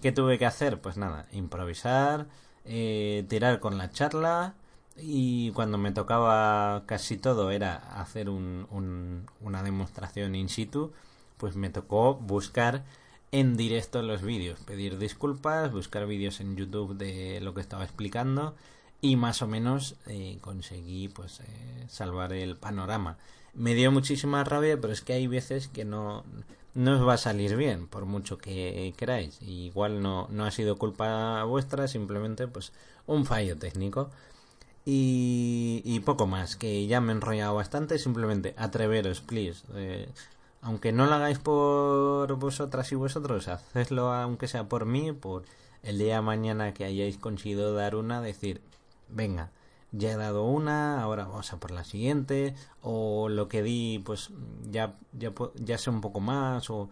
¿Qué 0.01 0.11
tuve 0.11 0.39
que 0.39 0.45
hacer? 0.45 0.79
Pues 0.79 0.95
nada, 0.95 1.27
improvisar, 1.31 2.27
eh, 2.63 3.25
tirar 3.27 3.59
con 3.59 3.77
la 3.77 3.89
charla 3.89 4.55
y 4.95 5.51
cuando 5.51 5.77
me 5.77 5.91
tocaba 5.91 6.83
casi 6.85 7.17
todo 7.17 7.51
era 7.51 7.75
hacer 7.99 8.29
un, 8.29 9.25
una 9.41 9.63
demostración 9.63 10.33
in 10.33 10.47
situ, 10.47 10.93
pues 11.37 11.55
me 11.55 11.69
tocó 11.69 12.15
buscar 12.15 12.85
en 13.31 13.57
directo 13.57 14.01
los 14.01 14.21
vídeos, 14.21 14.61
pedir 14.61 14.97
disculpas, 14.97 15.73
buscar 15.73 16.07
vídeos 16.07 16.39
en 16.39 16.55
YouTube 16.55 16.95
de 16.95 17.41
lo 17.41 17.53
que 17.53 17.61
estaba 17.61 17.83
explicando 17.83 18.55
y 19.01 19.15
más 19.15 19.41
o 19.41 19.47
menos 19.47 19.95
eh, 20.07 20.37
conseguí 20.41 21.07
pues 21.07 21.39
eh, 21.41 21.85
salvar 21.87 22.33
el 22.33 22.55
panorama. 22.57 23.17
Me 23.53 23.73
dio 23.73 23.91
muchísima 23.91 24.43
rabia, 24.43 24.79
pero 24.79 24.93
es 24.93 25.01
que 25.01 25.13
hay 25.13 25.27
veces 25.27 25.67
que 25.67 25.85
no, 25.85 26.23
no 26.73 26.93
os 26.95 27.07
va 27.07 27.13
a 27.13 27.17
salir 27.17 27.55
bien, 27.55 27.87
por 27.87 28.05
mucho 28.05 28.37
que 28.37 28.93
queráis. 28.97 29.41
igual 29.41 30.01
no, 30.01 30.27
no 30.29 30.45
ha 30.45 30.51
sido 30.51 30.77
culpa 30.77 31.43
vuestra, 31.43 31.87
simplemente 31.87 32.47
pues 32.47 32.71
un 33.07 33.25
fallo 33.25 33.57
técnico. 33.57 34.09
Y, 34.85 35.81
y 35.83 35.99
poco 36.01 36.27
más, 36.27 36.55
que 36.55 36.87
ya 36.87 37.01
me 37.01 37.11
he 37.11 37.15
enrollado 37.15 37.55
bastante, 37.55 37.99
simplemente 37.99 38.53
atreveros, 38.57 39.21
please. 39.21 39.63
Eh, 39.75 40.07
aunque 40.61 40.91
no 40.91 41.07
lo 41.07 41.15
hagáis 41.15 41.39
por 41.39 42.33
vosotras 42.35 42.91
y 42.91 42.95
vosotros, 42.95 43.47
hacedlo 43.47 44.13
aunque 44.13 44.47
sea 44.47 44.69
por 44.69 44.85
mí, 44.85 45.11
por 45.11 45.43
el 45.83 45.97
día 45.97 46.15
de 46.15 46.21
mañana 46.21 46.73
que 46.73 46.85
hayáis 46.85 47.17
conseguido 47.17 47.73
dar 47.73 47.95
una, 47.95 48.21
decir, 48.21 48.61
venga, 49.09 49.51
ya 49.91 50.11
he 50.11 50.15
dado 50.15 50.45
una, 50.45 51.01
ahora 51.01 51.25
vamos 51.25 51.51
a 51.53 51.59
por 51.59 51.71
la 51.71 51.83
siguiente, 51.83 52.55
o 52.81 53.29
lo 53.29 53.47
que 53.47 53.63
di, 53.63 54.01
pues 54.05 54.31
ya, 54.69 54.95
ya, 55.13 55.33
ya 55.55 55.77
sé 55.77 55.89
un 55.89 56.01
poco 56.01 56.19
más, 56.19 56.69
o, 56.69 56.89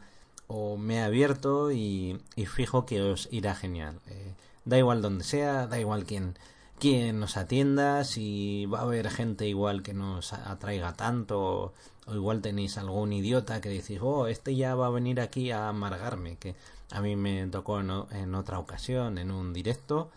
o 0.47 0.77
me 0.77 0.95
he 0.95 1.01
abierto 1.01 1.71
y, 1.71 2.19
y, 2.35 2.45
fijo 2.45 2.85
que 2.85 3.01
os 3.01 3.27
irá 3.31 3.55
genial. 3.55 3.99
Eh, 4.07 4.33
da 4.65 4.77
igual 4.77 5.01
donde 5.01 5.23
sea, 5.23 5.67
da 5.67 5.79
igual 5.79 6.05
quién, 6.05 6.37
quién 6.79 7.19
nos 7.19 7.37
atienda, 7.37 8.03
si 8.03 8.65
va 8.67 8.79
a 8.79 8.83
haber 8.83 9.09
gente 9.09 9.47
igual 9.47 9.83
que 9.83 9.93
nos 9.93 10.33
atraiga 10.33 10.93
tanto, 10.93 11.73
o 12.07 12.13
igual 12.13 12.41
tenéis 12.41 12.77
algún 12.77 13.13
idiota 13.13 13.61
que 13.61 13.69
decís, 13.69 13.99
oh, 14.01 14.27
este 14.27 14.55
ya 14.55 14.75
va 14.75 14.87
a 14.87 14.91
venir 14.91 15.19
aquí 15.19 15.51
a 15.51 15.69
amargarme, 15.69 16.37
que 16.37 16.55
a 16.91 17.01
mí 17.01 17.15
me 17.15 17.47
tocó 17.47 17.79
en 17.79 18.35
otra 18.35 18.59
ocasión, 18.59 19.17
en 19.17 19.31
un 19.31 19.53
directo, 19.53 20.11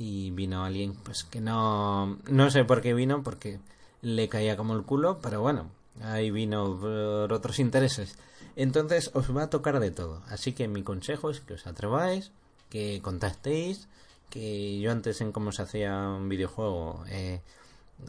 y 0.00 0.30
vino 0.30 0.64
alguien 0.64 0.94
pues 0.94 1.24
que 1.24 1.40
no 1.40 2.18
no 2.28 2.50
sé 2.50 2.64
por 2.64 2.80
qué 2.80 2.94
vino 2.94 3.22
porque 3.22 3.60
le 4.02 4.28
caía 4.28 4.56
como 4.56 4.74
el 4.74 4.82
culo 4.82 5.18
pero 5.20 5.42
bueno 5.42 5.70
ahí 6.02 6.30
vino 6.30 6.78
por 6.80 7.32
otros 7.32 7.58
intereses. 7.58 8.16
Entonces 8.56 9.10
os 9.14 9.34
va 9.34 9.44
a 9.44 9.50
tocar 9.50 9.80
de 9.80 9.90
todo. 9.90 10.22
Así 10.28 10.52
que 10.52 10.68
mi 10.68 10.82
consejo 10.82 11.30
es 11.30 11.40
que 11.40 11.54
os 11.54 11.66
atreváis 11.66 12.32
que 12.68 13.00
contactéis 13.02 13.88
que 14.30 14.78
yo 14.80 14.92
antes 14.92 15.20
en 15.20 15.32
cómo 15.32 15.52
se 15.52 15.62
hacía 15.62 16.08
un 16.08 16.28
videojuego 16.28 17.04
eh, 17.08 17.40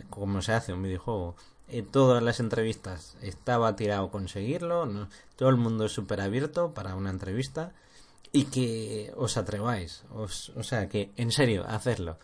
cómo 0.09 0.41
se 0.41 0.53
hace 0.53 0.71
un 0.71 0.83
videojuego 0.83 1.35
en 1.67 1.85
todas 1.87 2.21
las 2.21 2.39
entrevistas 2.39 3.17
estaba 3.21 3.75
tirado 3.75 4.11
conseguirlo 4.11 5.07
todo 5.35 5.49
el 5.49 5.57
mundo 5.57 5.85
es 5.85 5.93
súper 5.93 6.21
abierto 6.21 6.75
para 6.75 6.95
una 6.95 7.09
entrevista 7.09 7.73
y 8.31 8.45
que 8.45 9.13
os 9.15 9.37
atreváis. 9.37 10.03
Os, 10.13 10.49
o 10.55 10.63
sea, 10.63 10.87
que 10.87 11.11
en 11.17 11.31
serio, 11.31 11.65
hacerlo. 11.67 12.17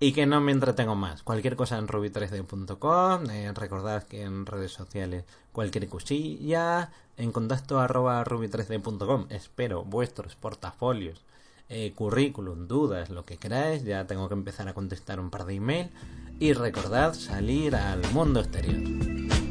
Y 0.00 0.12
que 0.12 0.26
no 0.26 0.40
me 0.40 0.52
entretengo 0.52 0.96
más. 0.96 1.22
Cualquier 1.22 1.54
cosa 1.54 1.78
en 1.78 1.86
ruby3d.com. 1.86 3.30
Eh, 3.30 3.52
recordad 3.54 4.02
que 4.02 4.22
en 4.22 4.46
redes 4.46 4.72
sociales 4.72 5.24
cualquier 5.52 5.88
cosilla. 5.88 6.90
En 7.16 7.30
contacto 7.30 7.78
arroba 7.78 8.24
ruby3d.com. 8.24 9.26
Espero 9.28 9.84
vuestros 9.84 10.34
portafolios, 10.34 11.22
eh, 11.68 11.92
currículum, 11.94 12.66
dudas, 12.66 13.10
lo 13.10 13.24
que 13.24 13.36
queráis. 13.36 13.84
Ya 13.84 14.06
tengo 14.06 14.28
que 14.28 14.34
empezar 14.34 14.66
a 14.66 14.74
contestar 14.74 15.20
un 15.20 15.30
par 15.30 15.44
de 15.44 15.54
email. 15.54 15.90
Y 16.40 16.52
recordad 16.54 17.14
salir 17.14 17.76
al 17.76 18.02
mundo 18.12 18.40
exterior. 18.40 19.41